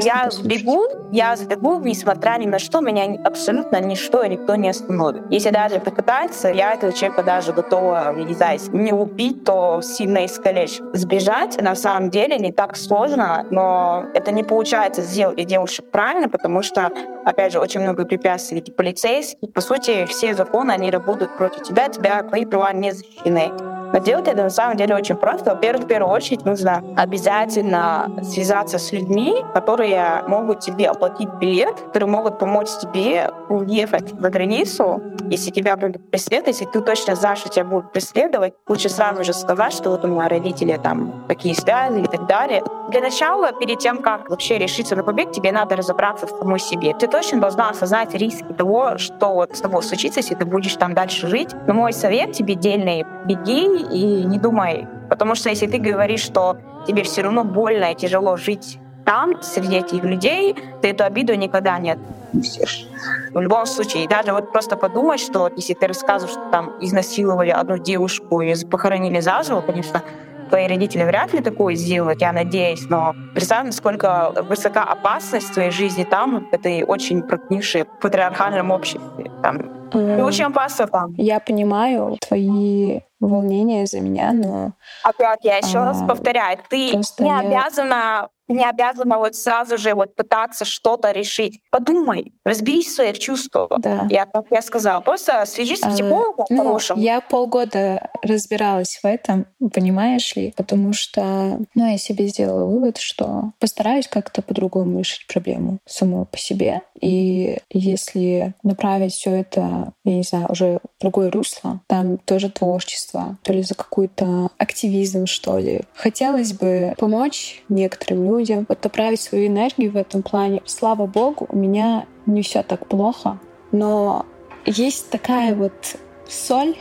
я 0.00 0.30
сбегу, 0.30 0.86
я 1.12 1.36
сбегу, 1.36 1.80
несмотря 1.80 2.38
ни 2.38 2.46
на 2.46 2.58
что, 2.58 2.80
меня 2.80 3.04
абсолютно 3.24 3.80
ничто 3.80 4.22
и 4.22 4.30
никто 4.30 4.56
не 4.56 4.70
остановит. 4.70 5.22
Если 5.30 5.50
даже 5.50 5.80
попытается, 5.80 6.48
я 6.48 6.72
этого 6.74 6.92
человека 6.92 7.22
даже 7.22 7.52
готова, 7.52 8.14
не 8.14 8.34
знаю, 8.34 8.58
не 8.72 8.92
убить, 8.92 9.44
то 9.44 9.80
сильно 9.82 10.24
искалечить. 10.36 10.82
Сбежать 10.92 11.60
на 11.60 11.74
самом 11.74 12.10
деле 12.10 12.38
не 12.38 12.52
так 12.52 12.76
сложно, 12.76 13.46
но 13.50 14.06
это 14.14 14.32
не 14.32 14.44
получается 14.44 15.02
сделать 15.02 15.44
девушек 15.46 15.90
правильно, 15.90 16.28
потому 16.28 16.62
что, 16.62 16.90
опять 17.24 17.52
же, 17.52 17.60
очень 17.60 17.80
много 17.80 18.04
препятствий 18.04 18.62
полицейских. 18.62 19.52
По 19.52 19.60
сути, 19.60 20.06
все 20.06 20.34
законы, 20.34 20.72
они 20.72 20.90
работают 20.90 21.36
против 21.36 21.62
тебя, 21.62 21.88
тебя 21.88 22.22
твои 22.22 22.44
права 22.44 22.72
не 22.72 22.92
защищены. 22.92 23.75
Но 23.96 24.02
делать 24.02 24.28
это 24.28 24.42
на 24.42 24.50
самом 24.50 24.76
деле 24.76 24.94
очень 24.94 25.16
просто. 25.16 25.54
Во-первых, 25.54 25.84
в 25.84 25.88
первую 25.88 26.12
очередь 26.12 26.44
нужно 26.44 26.84
обязательно 26.98 28.10
связаться 28.22 28.78
с 28.78 28.92
людьми, 28.92 29.42
которые 29.54 30.22
могут 30.28 30.60
тебе 30.60 30.90
оплатить 30.90 31.30
билет, 31.40 31.80
которые 31.80 32.10
могут 32.10 32.38
помочь 32.38 32.68
тебе 32.82 33.30
уехать 33.48 34.10
за 34.10 34.28
границу, 34.28 35.00
если 35.30 35.50
тебя 35.50 35.78
будут 35.78 36.10
преследовать, 36.10 36.60
если 36.60 36.66
ты 36.66 36.82
точно 36.82 37.14
знаешь, 37.16 37.38
что 37.38 37.48
тебя 37.48 37.64
будут 37.64 37.90
преследовать, 37.92 38.52
лучше 38.68 38.90
сразу 38.90 39.24
же 39.24 39.32
сказать, 39.32 39.72
что 39.72 39.88
вот 39.88 40.04
у 40.04 40.08
меня 40.08 40.28
родители 40.28 40.78
там 40.82 41.24
такие 41.26 41.54
связи 41.54 42.00
и 42.00 42.06
так 42.06 42.26
далее. 42.26 42.62
Для 42.90 43.00
начала, 43.00 43.52
перед 43.52 43.78
тем, 43.78 44.02
как 44.02 44.28
вообще 44.28 44.58
решиться 44.58 44.94
на 44.94 45.02
побег, 45.02 45.32
тебе 45.32 45.52
надо 45.52 45.74
разобраться 45.74 46.26
в 46.26 46.30
самой 46.30 46.60
себе. 46.60 46.94
Ты 46.94 47.08
точно 47.08 47.40
должна 47.40 47.70
осознать 47.70 48.14
риски 48.14 48.44
того, 48.56 48.98
что 48.98 49.32
вот 49.32 49.56
с 49.56 49.60
тобой 49.60 49.82
случится, 49.82 50.20
если 50.20 50.34
ты 50.34 50.44
будешь 50.44 50.76
там 50.76 50.94
дальше 50.94 51.26
жить. 51.26 51.48
Но 51.66 51.74
мой 51.74 51.92
совет 51.92 52.32
тебе 52.32 52.54
дельный— 52.54 53.04
беги 53.24 53.85
и 53.90 54.24
не 54.24 54.38
думай. 54.38 54.86
Потому 55.08 55.34
что 55.34 55.50
если 55.50 55.66
ты 55.66 55.78
говоришь, 55.78 56.20
что 56.20 56.56
тебе 56.86 57.02
все 57.02 57.22
равно 57.22 57.44
больно 57.44 57.92
и 57.92 57.94
тяжело 57.94 58.36
жить 58.36 58.78
там, 59.04 59.40
среди 59.42 59.76
этих 59.76 60.02
людей, 60.02 60.56
ты 60.82 60.88
эту 60.88 61.04
обиду 61.04 61.34
никогда 61.34 61.78
не 61.78 61.92
отпустишь. 61.92 62.88
В 63.32 63.40
любом 63.40 63.66
случае, 63.66 64.08
даже 64.08 64.32
вот 64.32 64.52
просто 64.52 64.76
подумать, 64.76 65.20
что 65.20 65.50
если 65.56 65.74
ты 65.74 65.86
рассказываешь, 65.86 66.36
что 66.36 66.50
там 66.50 66.72
изнасиловали 66.80 67.50
одну 67.50 67.78
девушку 67.78 68.40
и 68.40 68.54
похоронили 68.64 69.20
заживо, 69.20 69.60
конечно, 69.60 70.02
твои 70.48 70.66
родители 70.66 71.04
вряд 71.04 71.32
ли 71.32 71.40
такое 71.40 71.74
сделают, 71.74 72.20
я 72.20 72.32
надеюсь, 72.32 72.88
но 72.88 73.14
представь, 73.32 73.66
насколько 73.66 74.32
высока 74.48 74.82
опасность 74.82 75.50
в 75.50 75.54
твоей 75.54 75.70
жизни 75.70 76.04
там, 76.04 76.48
в 76.50 76.54
этой 76.54 76.82
очень 76.82 77.22
прогнившей 77.22 77.84
патриархальном 77.84 78.70
обществе. 78.70 79.30
Там, 79.42 79.88
и 79.92 80.20
очень 80.20 80.44
опасно 80.44 80.86
там. 80.86 81.14
Я 81.16 81.40
понимаю 81.40 82.16
твои 82.26 83.00
волнения 83.20 83.86
за 83.86 84.00
меня, 84.00 84.32
но... 84.32 84.72
Опять 85.02 85.40
я 85.42 85.58
еще 85.58 85.78
а, 85.78 85.86
раз 85.86 86.02
повторяю, 86.06 86.58
ты 86.68 86.92
не 86.96 87.28
я... 87.28 87.40
обязана 87.40 88.28
не 88.48 88.64
обязана 88.64 89.18
вот 89.18 89.34
сразу 89.34 89.78
же 89.78 89.94
вот 89.94 90.14
пытаться 90.14 90.64
что-то 90.64 91.10
решить. 91.10 91.60
Подумай, 91.70 92.32
разберись 92.44 92.86
в 92.86 92.94
своих 92.94 93.18
чувствах. 93.18 93.70
Да. 93.78 94.06
Я, 94.10 94.26
как 94.26 94.46
я 94.50 94.62
сказала, 94.62 95.00
просто 95.00 95.44
свяжись 95.46 95.80
с 95.80 95.84
а, 95.84 95.90
психологом 95.90 96.46
ну, 96.48 96.58
хорошим. 96.58 96.98
Я 96.98 97.20
полгода 97.20 98.10
разбиралась 98.22 99.00
в 99.02 99.06
этом, 99.06 99.46
понимаешь 99.72 100.34
ли, 100.36 100.52
потому 100.56 100.92
что 100.92 101.58
ну, 101.74 101.90
я 101.90 101.98
себе 101.98 102.28
сделала 102.28 102.64
вывод, 102.64 102.98
что 102.98 103.52
постараюсь 103.58 104.08
как-то 104.08 104.42
по-другому 104.42 105.00
решить 105.00 105.26
проблему 105.26 105.78
саму 105.86 106.26
по 106.26 106.38
себе. 106.38 106.82
И 107.00 107.58
если 107.70 108.54
направить 108.62 109.12
все 109.12 109.30
это, 109.30 109.92
я 110.04 110.14
не 110.14 110.22
знаю, 110.22 110.46
уже 110.50 110.78
в 110.98 111.00
другое 111.00 111.30
русло, 111.30 111.80
там 111.86 112.18
тоже 112.18 112.50
творчество, 112.50 113.36
то 113.42 113.52
ли 113.52 113.62
за 113.62 113.74
какой-то 113.74 114.50
активизм, 114.58 115.26
что 115.26 115.58
ли. 115.58 115.82
Хотелось 115.94 116.52
бы 116.52 116.94
помочь 116.98 117.62
некоторым 117.68 118.24
людям, 118.24 118.35
людям, 118.36 118.66
вот 118.68 118.82
направить 118.84 119.20
свою 119.20 119.46
энергию 119.46 119.90
в 119.90 119.96
этом 119.96 120.22
плане. 120.22 120.62
Слава 120.64 121.06
богу, 121.06 121.46
у 121.48 121.56
меня 121.56 122.06
не 122.26 122.42
все 122.42 122.62
так 122.62 122.86
плохо, 122.86 123.38
но 123.72 124.26
есть 124.64 125.10
такая 125.10 125.54
вот 125.54 125.96
соль 126.28 126.76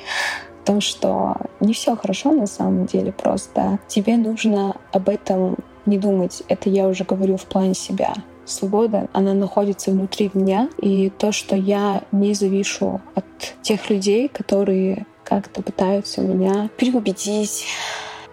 в 0.62 0.66
том, 0.66 0.82
что 0.82 1.36
не 1.60 1.74
все 1.74 1.96
хорошо 1.96 2.32
на 2.32 2.48
самом 2.48 2.86
деле, 2.86 3.12
просто 3.12 3.80
тебе 3.88 4.18
нужно 4.18 4.76
об 4.92 5.10
этом 5.10 5.58
не 5.86 5.98
думать. 5.98 6.44
Это 6.48 6.70
я 6.70 6.88
уже 6.88 7.04
говорю 7.04 7.38
в 7.38 7.46
плане 7.46 7.76
себя. 7.76 8.14
Свобода, 8.46 9.08
она 9.12 9.34
находится 9.34 9.92
внутри 9.92 10.30
меня, 10.34 10.70
и 10.80 11.10
то, 11.10 11.32
что 11.32 11.56
я 11.56 12.04
не 12.12 12.34
завишу 12.34 13.02
от 13.16 13.26
тех 13.64 13.90
людей, 13.90 14.28
которые 14.28 15.08
как-то 15.24 15.64
пытаются 15.64 16.22
меня 16.22 16.70
переубедить, 16.78 17.66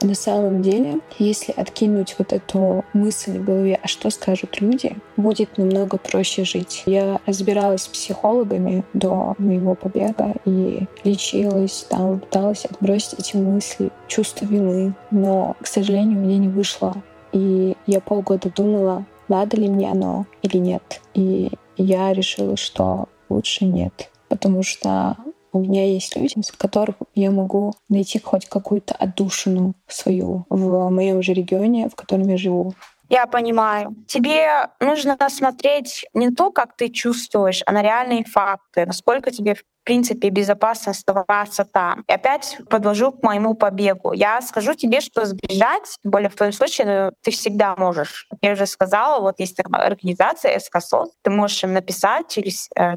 на 0.02 0.14
самом 0.14 0.62
деле, 0.62 1.00
если 1.18 1.52
откинуть 1.52 2.14
вот 2.18 2.32
эту 2.32 2.84
мысль 2.92 3.38
в 3.38 3.44
голове, 3.44 3.78
а 3.82 3.88
что 3.88 4.10
скажут 4.10 4.60
люди, 4.60 4.96
будет 5.16 5.58
намного 5.58 5.98
проще 5.98 6.44
жить. 6.44 6.82
Я 6.86 7.20
разбиралась 7.26 7.82
с 7.82 7.88
психологами 7.88 8.84
до 8.92 9.34
моего 9.38 9.74
побега 9.74 10.34
и 10.44 10.86
лечилась, 11.04 11.86
там 11.88 12.20
пыталась 12.20 12.64
отбросить 12.64 13.18
эти 13.18 13.36
мысли, 13.36 13.90
чувство 14.08 14.44
вины, 14.44 14.94
но, 15.10 15.56
к 15.60 15.66
сожалению, 15.66 16.18
мне 16.18 16.38
не 16.38 16.48
вышло. 16.48 16.94
И 17.32 17.76
я 17.86 18.00
полгода 18.00 18.50
думала, 18.54 19.04
надо 19.28 19.56
ли 19.56 19.68
мне 19.68 19.90
оно 19.90 20.26
или 20.42 20.58
нет. 20.58 21.00
И 21.14 21.50
я 21.76 22.12
решила, 22.12 22.56
что 22.56 23.08
лучше 23.28 23.64
нет 23.64 24.10
потому 24.32 24.62
что 24.62 25.18
у 25.52 25.60
меня 25.60 25.86
есть 25.86 26.16
люди, 26.16 26.40
с 26.40 26.50
которых 26.50 26.96
я 27.14 27.30
могу 27.30 27.72
найти 27.88 28.18
хоть 28.18 28.46
какую-то 28.46 28.94
отдушину 28.94 29.74
свою 29.86 30.46
в 30.48 30.88
моем 30.90 31.22
же 31.22 31.34
регионе, 31.34 31.88
в 31.88 31.94
котором 31.94 32.28
я 32.28 32.36
живу. 32.36 32.74
Я 33.12 33.26
понимаю. 33.26 33.94
Тебе 34.08 34.70
нужно 34.80 35.18
смотреть 35.28 36.06
не 36.14 36.30
то, 36.30 36.50
как 36.50 36.74
ты 36.74 36.88
чувствуешь, 36.88 37.62
а 37.66 37.72
на 37.72 37.82
реальные 37.82 38.24
факты, 38.24 38.86
насколько 38.86 39.30
тебе 39.30 39.54
в 39.54 39.62
принципе 39.84 40.30
безопасно 40.30 40.92
оставаться 40.92 41.66
там. 41.66 42.04
И 42.08 42.12
опять 42.12 42.56
подвожу 42.70 43.12
к 43.12 43.22
моему 43.22 43.52
побегу. 43.52 44.14
Я 44.14 44.40
скажу 44.40 44.72
тебе, 44.72 45.02
что 45.02 45.26
сбежать, 45.26 45.98
более 46.02 46.30
в 46.30 46.36
твоем 46.36 46.54
случае, 46.54 46.86
ну, 46.86 47.12
ты 47.20 47.32
всегда 47.32 47.76
можешь. 47.76 48.28
Я 48.40 48.52
уже 48.52 48.64
сказала, 48.64 49.20
вот 49.20 49.40
есть 49.40 49.58
такая 49.58 49.88
организация 49.88 50.58
СКСОС, 50.58 51.10
ты 51.20 51.30
можешь 51.30 51.62
им 51.64 51.74
написать 51.74 52.28
через 52.28 52.70
э, 52.74 52.96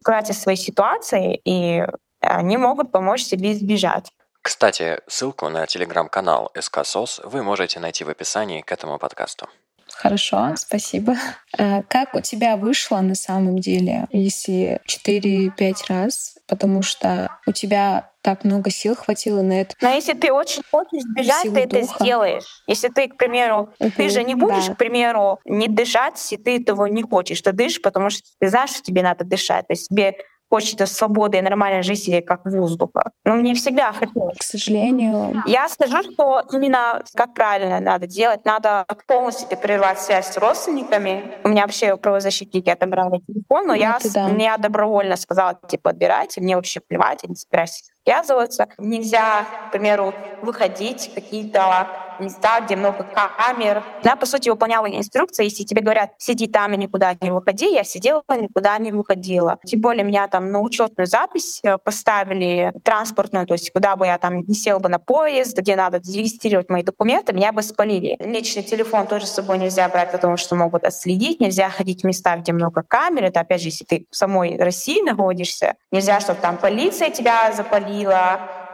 сказать 0.00 0.30
о 0.30 0.34
своей 0.34 0.58
ситуации, 0.58 1.40
и 1.44 1.84
они 2.20 2.56
могут 2.56 2.92
помочь 2.92 3.24
тебе 3.24 3.52
избежать. 3.52 4.12
Кстати, 4.42 5.00
ссылку 5.06 5.48
на 5.48 5.66
телеграм-канал 5.66 6.50
СКСОС 6.58 7.20
вы 7.24 7.42
можете 7.42 7.78
найти 7.78 8.04
в 8.04 8.08
описании 8.08 8.62
к 8.62 8.72
этому 8.72 8.98
подкасту. 8.98 9.48
Хорошо, 9.92 10.54
спасибо. 10.56 11.16
А 11.58 11.82
как 11.82 12.14
у 12.14 12.20
тебя 12.20 12.56
вышло 12.56 13.00
на 13.00 13.14
самом 13.14 13.58
деле, 13.58 14.06
если 14.12 14.80
4-5 14.88 15.74
раз? 15.88 16.38
Потому 16.46 16.82
что 16.82 17.36
у 17.46 17.52
тебя 17.52 18.10
так 18.22 18.44
много 18.44 18.70
сил 18.70 18.94
хватило 18.94 19.42
на 19.42 19.60
это. 19.60 19.74
Но 19.80 19.90
если 19.90 20.12
ты 20.12 20.32
очень 20.32 20.62
хочешь 20.70 21.02
бежать, 21.16 21.42
ты 21.42 21.50
духа. 21.50 21.60
это 21.60 21.82
сделаешь. 21.82 22.62
Если 22.66 22.88
ты, 22.88 23.08
к 23.08 23.16
примеру, 23.16 23.72
угу, 23.78 23.90
ты 23.96 24.08
же 24.10 24.22
не 24.22 24.34
будешь, 24.34 24.66
да. 24.66 24.74
к 24.74 24.78
примеру, 24.78 25.38
не 25.44 25.68
дышать, 25.68 26.18
если 26.18 26.36
ты 26.42 26.60
этого 26.60 26.86
не 26.86 27.02
хочешь. 27.02 27.40
Ты 27.40 27.52
дышишь, 27.52 27.82
потому 27.82 28.10
что 28.10 28.22
ты 28.38 28.48
знаешь, 28.48 28.70
что 28.70 28.82
тебе 28.82 29.02
надо 29.02 29.24
дышать. 29.24 29.66
То 29.66 29.72
есть 29.72 29.88
тебе 29.88 30.16
хочется 30.50 30.86
свободы 30.86 31.38
и 31.38 31.42
нормальной 31.42 31.82
жизни, 31.82 32.20
как 32.20 32.44
воздуха. 32.44 33.12
Но 33.24 33.34
мне 33.34 33.54
всегда 33.54 33.92
хотелось. 33.92 34.38
К 34.38 34.42
сожалению. 34.42 35.42
Я 35.46 35.68
скажу, 35.68 36.02
что 36.02 36.42
именно 36.52 37.02
как 37.14 37.34
правильно 37.34 37.80
надо 37.80 38.06
делать. 38.06 38.44
Надо 38.44 38.84
полностью 39.06 39.56
прервать 39.58 40.00
связь 40.00 40.32
с 40.32 40.36
родственниками. 40.36 41.38
У 41.44 41.48
меня 41.48 41.62
вообще 41.62 41.96
правозащитники 41.96 42.68
отобрали 42.68 43.20
телефон, 43.26 43.66
но 43.66 43.74
ну, 43.74 43.80
я, 43.80 43.98
да. 44.12 44.28
я 44.28 44.56
добровольно 44.58 45.16
сказала, 45.16 45.58
типа, 45.68 45.90
отбирайте, 45.90 46.40
мне 46.40 46.56
вообще 46.56 46.80
плевать, 46.80 47.20
я 47.22 47.28
не 47.28 47.36
собираюсь 47.36 47.82
связываться. 48.04 48.68
Нельзя, 48.78 49.44
к 49.68 49.72
примеру, 49.72 50.14
выходить 50.42 51.10
в 51.10 51.14
какие-то 51.14 51.86
места, 52.20 52.60
где 52.60 52.76
много 52.76 53.04
камер. 53.04 53.82
Я, 54.04 54.16
по 54.16 54.26
сути, 54.26 54.48
выполняла 54.48 54.86
инструкции. 54.86 55.44
Если 55.44 55.64
тебе 55.64 55.82
говорят, 55.82 56.10
сиди 56.18 56.46
там 56.46 56.74
и 56.74 56.76
никуда 56.76 57.16
не 57.20 57.30
выходи, 57.30 57.72
я 57.72 57.84
сидела, 57.84 58.22
никуда 58.28 58.78
не 58.78 58.92
выходила. 58.92 59.58
Тем 59.64 59.80
более 59.80 60.04
меня 60.04 60.28
там 60.28 60.50
на 60.50 60.60
учетную 60.60 61.06
запись 61.06 61.60
э, 61.62 61.78
поставили 61.78 62.72
транспортную, 62.84 63.46
то 63.46 63.54
есть 63.54 63.72
куда 63.72 63.96
бы 63.96 64.06
я 64.06 64.18
там 64.18 64.40
не 64.40 64.54
сел 64.54 64.78
бы 64.80 64.88
на 64.88 64.98
поезд, 64.98 65.56
где 65.56 65.76
надо 65.76 66.00
зарегистрировать 66.02 66.68
мои 66.68 66.82
документы, 66.82 67.32
меня 67.32 67.52
бы 67.52 67.62
спалили. 67.62 68.16
Личный 68.20 68.62
телефон 68.62 69.06
тоже 69.06 69.26
с 69.26 69.32
собой 69.32 69.58
нельзя 69.58 69.88
брать, 69.88 70.12
потому 70.12 70.36
что 70.36 70.54
могут 70.54 70.84
отследить. 70.84 71.40
Нельзя 71.40 71.70
ходить 71.70 72.02
в 72.02 72.06
места, 72.06 72.36
где 72.36 72.52
много 72.52 72.82
камер. 72.82 73.24
Это, 73.24 73.40
опять 73.40 73.62
же, 73.62 73.68
если 73.68 73.84
ты 73.84 74.06
в 74.10 74.16
самой 74.16 74.56
России 74.58 75.00
находишься. 75.02 75.76
Нельзя, 75.90 76.20
чтобы 76.20 76.40
там 76.40 76.58
полиция 76.58 77.10
тебя 77.10 77.52
запалила, 77.52 77.89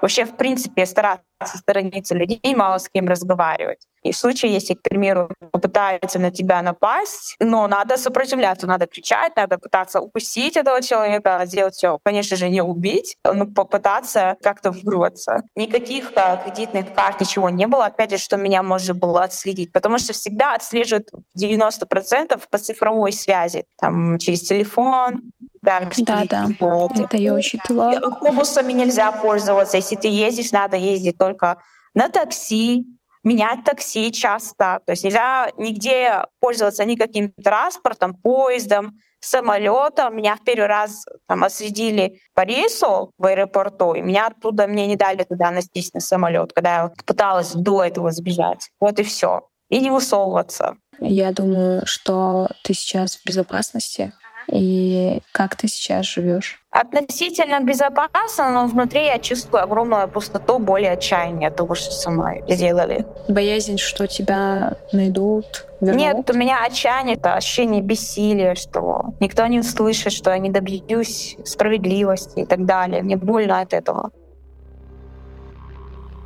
вообще, 0.00 0.24
в 0.24 0.37
принципе, 0.37 0.87
стараться 0.87 1.24
сторониться 1.59 2.14
людей, 2.14 2.55
мало 2.55 2.79
с 2.79 2.88
кем 2.88 3.09
разговаривать. 3.09 3.87
И 4.02 4.12
в 4.12 4.16
случае, 4.16 4.52
если, 4.52 4.74
к 4.74 4.83
примеру, 4.83 5.29
попытаются 5.50 6.18
на 6.18 6.31
тебя 6.31 6.62
напасть, 6.62 7.35
но 7.40 7.66
надо 7.66 7.96
сопротивляться, 7.96 8.66
надо 8.66 8.87
кричать, 8.87 9.35
надо 9.37 9.59
пытаться 9.59 10.00
упустить 10.00 10.57
этого 10.57 10.81
человека, 10.81 11.42
сделать 11.44 11.74
все, 11.74 11.98
конечно 12.05 12.37
же, 12.37 12.48
не 12.48 12.62
убить, 12.62 13.16
но 13.24 13.46
попытаться 13.46 14.37
как-то 14.42 14.70
вырваться. 14.70 15.42
Никаких 15.57 16.12
а, 16.14 16.37
кредитных 16.37 16.94
карт, 16.94 17.20
ничего 17.20 17.50
не 17.50 17.66
было. 17.66 17.87
Опять 17.87 18.12
же, 18.12 18.18
что 18.18 18.37
меня 18.37 18.62
можно 18.62 18.94
было 18.94 19.24
отследить, 19.24 19.72
потому 19.72 19.98
что 19.98 20.12
всегда 20.12 20.55
отслеживают 20.55 21.09
90% 21.37 22.40
по 22.48 22.59
цифровой 22.59 23.12
связи, 23.12 23.64
там, 23.81 24.18
через 24.18 24.42
телефон, 24.42 25.33
да, 25.66 25.81
да, 25.98 26.24
да. 26.31 26.48
Это 26.96 27.16
я 27.16 27.35
учитывала. 27.35 27.90
Автобусами 27.90 28.72
нельзя 28.72 29.12
пользоваться. 29.12 29.76
Если 29.76 29.96
ты 29.96 30.09
ездишь, 30.09 30.52
надо 30.52 30.76
ездить 30.76 31.18
только 31.18 31.59
на 31.94 32.09
такси, 32.09 32.87
менять 33.24 33.64
такси 33.64 34.12
часто. 34.12 34.81
То 34.87 34.92
есть 34.92 35.05
нельзя 35.05 35.50
нигде 35.59 36.22
пользоваться 36.40 36.85
никаким 36.85 37.33
транспортом, 37.33 38.14
поездом, 38.14 38.98
самолетом. 39.20 40.16
Меня 40.16 40.37
в 40.37 40.44
первый 40.44 40.68
раз 40.68 41.05
там 41.26 41.42
осредили 41.42 42.20
по 42.35 42.42
рейсу 42.42 43.12
в 43.18 43.26
аэропорту, 43.26 43.94
и 43.94 44.00
меня 44.00 44.29
оттуда 44.29 44.68
мне 44.68 44.87
не 44.87 44.96
дали 44.96 45.24
туда 45.24 45.50
настись 45.50 45.92
на 45.92 46.00
самолет, 46.00 46.52
когда 46.52 46.74
я 46.76 46.92
пыталась 47.05 47.52
до 47.52 47.83
этого 47.83 48.12
сбежать. 48.12 48.70
Вот 48.81 48.98
и 49.00 49.02
все. 49.02 49.48
И 49.68 49.81
не 49.81 49.90
высовываться. 49.90 50.76
Я 51.00 51.33
думаю, 51.33 51.83
что 51.85 52.48
ты 52.62 52.72
сейчас 52.72 53.16
в 53.16 53.26
безопасности, 53.26 54.12
и 54.50 55.20
как 55.32 55.56
ты 55.56 55.68
сейчас 55.68 56.06
живешь? 56.06 56.61
Относительно 56.70 57.61
безопасно, 57.61 58.50
но 58.50 58.66
внутри 58.66 59.06
я 59.06 59.18
чувствую 59.18 59.62
огромную 59.62 60.09
пустоту, 60.09 60.59
более 60.59 60.92
отчаяние 60.92 61.48
от 61.48 61.56
того, 61.56 61.74
что 61.74 61.90
со 61.90 62.11
мной 62.11 62.44
сделали. 62.48 63.06
Боязнь, 63.28 63.78
что 63.78 64.06
тебя 64.06 64.76
найдут, 64.92 65.66
вернут? 65.80 66.00
Нет, 66.00 66.30
у 66.30 66.35
меня 66.35 66.64
отчаяние, 66.64 67.16
это 67.16 67.35
ощущение 67.35 67.82
бессилия, 67.82 68.54
что 68.54 69.14
никто 69.20 69.46
не 69.46 69.61
услышит, 69.61 70.12
что 70.12 70.30
я 70.30 70.38
не 70.38 70.50
добьюсь 70.50 71.37
справедливости 71.44 72.40
и 72.40 72.46
так 72.46 72.64
далее. 72.66 73.02
Мне 73.02 73.16
больно 73.16 73.61
от 73.61 73.72
этого. 73.72 74.11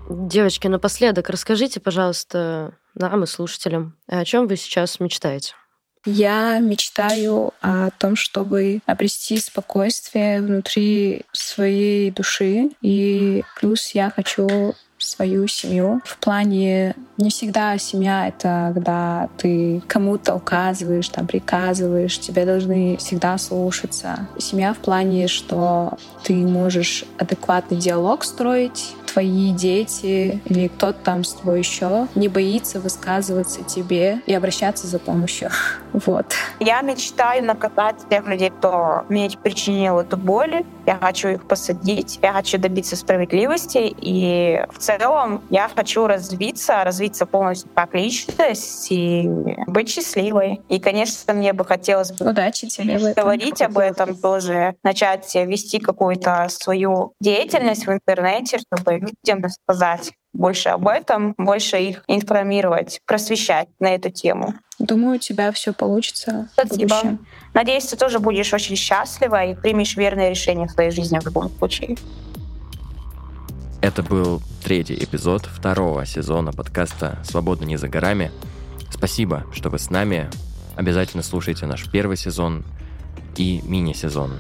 Девочки, 0.08 0.66
напоследок 0.66 1.30
расскажите, 1.30 1.78
пожалуйста, 1.78 2.72
нам 2.94 3.22
и 3.22 3.26
слушателям, 3.26 3.96
о 4.08 4.24
чем 4.24 4.48
вы 4.48 4.56
сейчас 4.56 4.98
мечтаете? 4.98 5.54
Я 6.06 6.58
мечтаю 6.60 7.52
о 7.60 7.90
том, 7.98 8.16
чтобы 8.16 8.80
обрести 8.86 9.38
спокойствие 9.38 10.40
внутри 10.40 11.22
своей 11.32 12.10
души. 12.10 12.70
И 12.80 13.44
плюс 13.56 13.90
я 13.90 14.10
хочу 14.10 14.74
свою 15.00 15.46
семью. 15.46 16.00
В 16.04 16.18
плане 16.18 16.94
не 17.16 17.30
всегда 17.30 17.76
семья— 17.78 18.28
это 18.28 18.72
когда 18.74 19.28
ты 19.36 19.82
кому-то 19.86 20.34
указываешь, 20.34 21.08
там, 21.08 21.26
приказываешь, 21.26 22.18
тебе 22.18 22.44
должны 22.44 22.96
всегда 22.98 23.36
слушаться. 23.38 24.28
Семья 24.38 24.72
в 24.74 24.78
плане, 24.78 25.28
что 25.28 25.98
ты 26.22 26.34
можешь 26.34 27.04
адекватный 27.18 27.78
диалог 27.78 28.24
строить, 28.24 28.94
твои 29.12 29.52
дети 29.52 30.40
или 30.44 30.68
кто-то 30.68 30.98
там 31.02 31.24
с 31.24 31.34
тобой 31.34 31.58
еще 31.58 32.06
не 32.14 32.28
боится 32.28 32.80
высказываться 32.80 33.64
тебе 33.64 34.20
и 34.26 34.34
обращаться 34.34 34.86
за 34.86 34.98
помощью. 34.98 35.50
Вот. 35.92 36.34
Я 36.60 36.82
мечтаю 36.82 37.44
накатать 37.44 37.96
тех 38.08 38.24
людей, 38.28 38.50
кто 38.50 39.02
мне 39.08 39.28
причинил 39.42 39.98
эту 39.98 40.16
боль. 40.16 40.64
Я 40.86 40.98
хочу 41.00 41.30
их 41.30 41.48
посадить, 41.48 42.20
я 42.22 42.32
хочу 42.32 42.58
добиться 42.58 42.94
справедливости. 42.94 43.92
И 44.00 44.64
в 44.70 44.78
целом 44.78 44.89
я 45.50 45.68
хочу 45.74 46.06
развиться, 46.06 46.84
развиться 46.84 47.26
полностью 47.26 47.70
как 47.74 47.94
личность 47.94 48.90
и 48.90 49.28
быть 49.66 49.88
счастливой. 49.88 50.60
И, 50.68 50.80
конечно, 50.80 51.32
мне 51.34 51.52
бы 51.52 51.64
хотелось 51.64 52.12
Удачи 52.20 52.68
тебе 52.68 53.14
говорить 53.14 53.62
об 53.62 53.78
этом 53.78 54.16
тоже, 54.16 54.74
начать 54.82 55.34
вести 55.34 55.78
какую-то 55.78 56.46
свою 56.48 57.14
деятельность 57.20 57.86
в 57.86 57.92
интернете, 57.92 58.58
чтобы 58.58 58.98
людям 58.98 59.42
рассказать 59.42 60.12
больше 60.32 60.68
об 60.68 60.86
этом, 60.86 61.34
больше 61.36 61.78
их 61.78 62.04
информировать, 62.06 63.00
просвещать 63.04 63.68
на 63.80 63.94
эту 63.94 64.10
тему. 64.10 64.54
Думаю, 64.78 65.16
у 65.16 65.18
тебя 65.18 65.52
все 65.52 65.72
получится. 65.72 66.48
Спасибо. 66.52 67.18
Надеюсь, 67.52 67.86
ты 67.86 67.96
тоже 67.96 68.18
будешь 68.18 68.52
очень 68.54 68.76
счастлива 68.76 69.44
и 69.44 69.54
примешь 69.54 69.96
верное 69.96 70.30
решение 70.30 70.66
в 70.66 70.70
своей 70.70 70.90
жизни 70.90 71.18
в 71.18 71.26
любом 71.26 71.50
случае. 71.50 71.96
Это 73.82 74.02
был 74.02 74.42
третий 74.62 74.94
эпизод 74.94 75.46
второго 75.46 76.04
сезона 76.04 76.52
подкаста 76.52 77.18
«Свобода 77.24 77.64
не 77.64 77.78
за 77.78 77.88
горами». 77.88 78.30
Спасибо, 78.90 79.46
что 79.54 79.70
вы 79.70 79.78
с 79.78 79.88
нами. 79.88 80.28
Обязательно 80.76 81.22
слушайте 81.22 81.64
наш 81.64 81.90
первый 81.90 82.18
сезон 82.18 82.62
и 83.36 83.62
мини-сезон. 83.64 84.32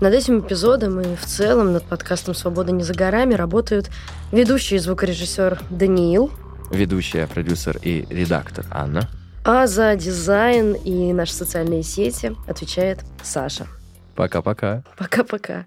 Над 0.00 0.12
этим 0.12 0.40
эпизодом 0.40 1.00
и 1.00 1.14
в 1.14 1.24
целом 1.24 1.72
над 1.72 1.84
подкастом 1.84 2.34
«Свобода 2.34 2.72
не 2.72 2.82
за 2.82 2.92
горами» 2.92 3.34
работают 3.34 3.88
ведущий 4.32 4.78
звукорежиссер 4.78 5.60
Даниил, 5.70 6.32
ведущая, 6.72 7.28
продюсер 7.28 7.78
и 7.82 8.04
редактор 8.10 8.66
Анна, 8.72 9.08
а 9.44 9.68
за 9.68 9.94
дизайн 9.94 10.72
и 10.72 11.12
наши 11.12 11.34
социальные 11.34 11.84
сети 11.84 12.36
отвечает 12.48 12.98
Саша. 13.22 13.68
Пока-пока. 14.16 14.82
Пока-пока. 14.98 15.66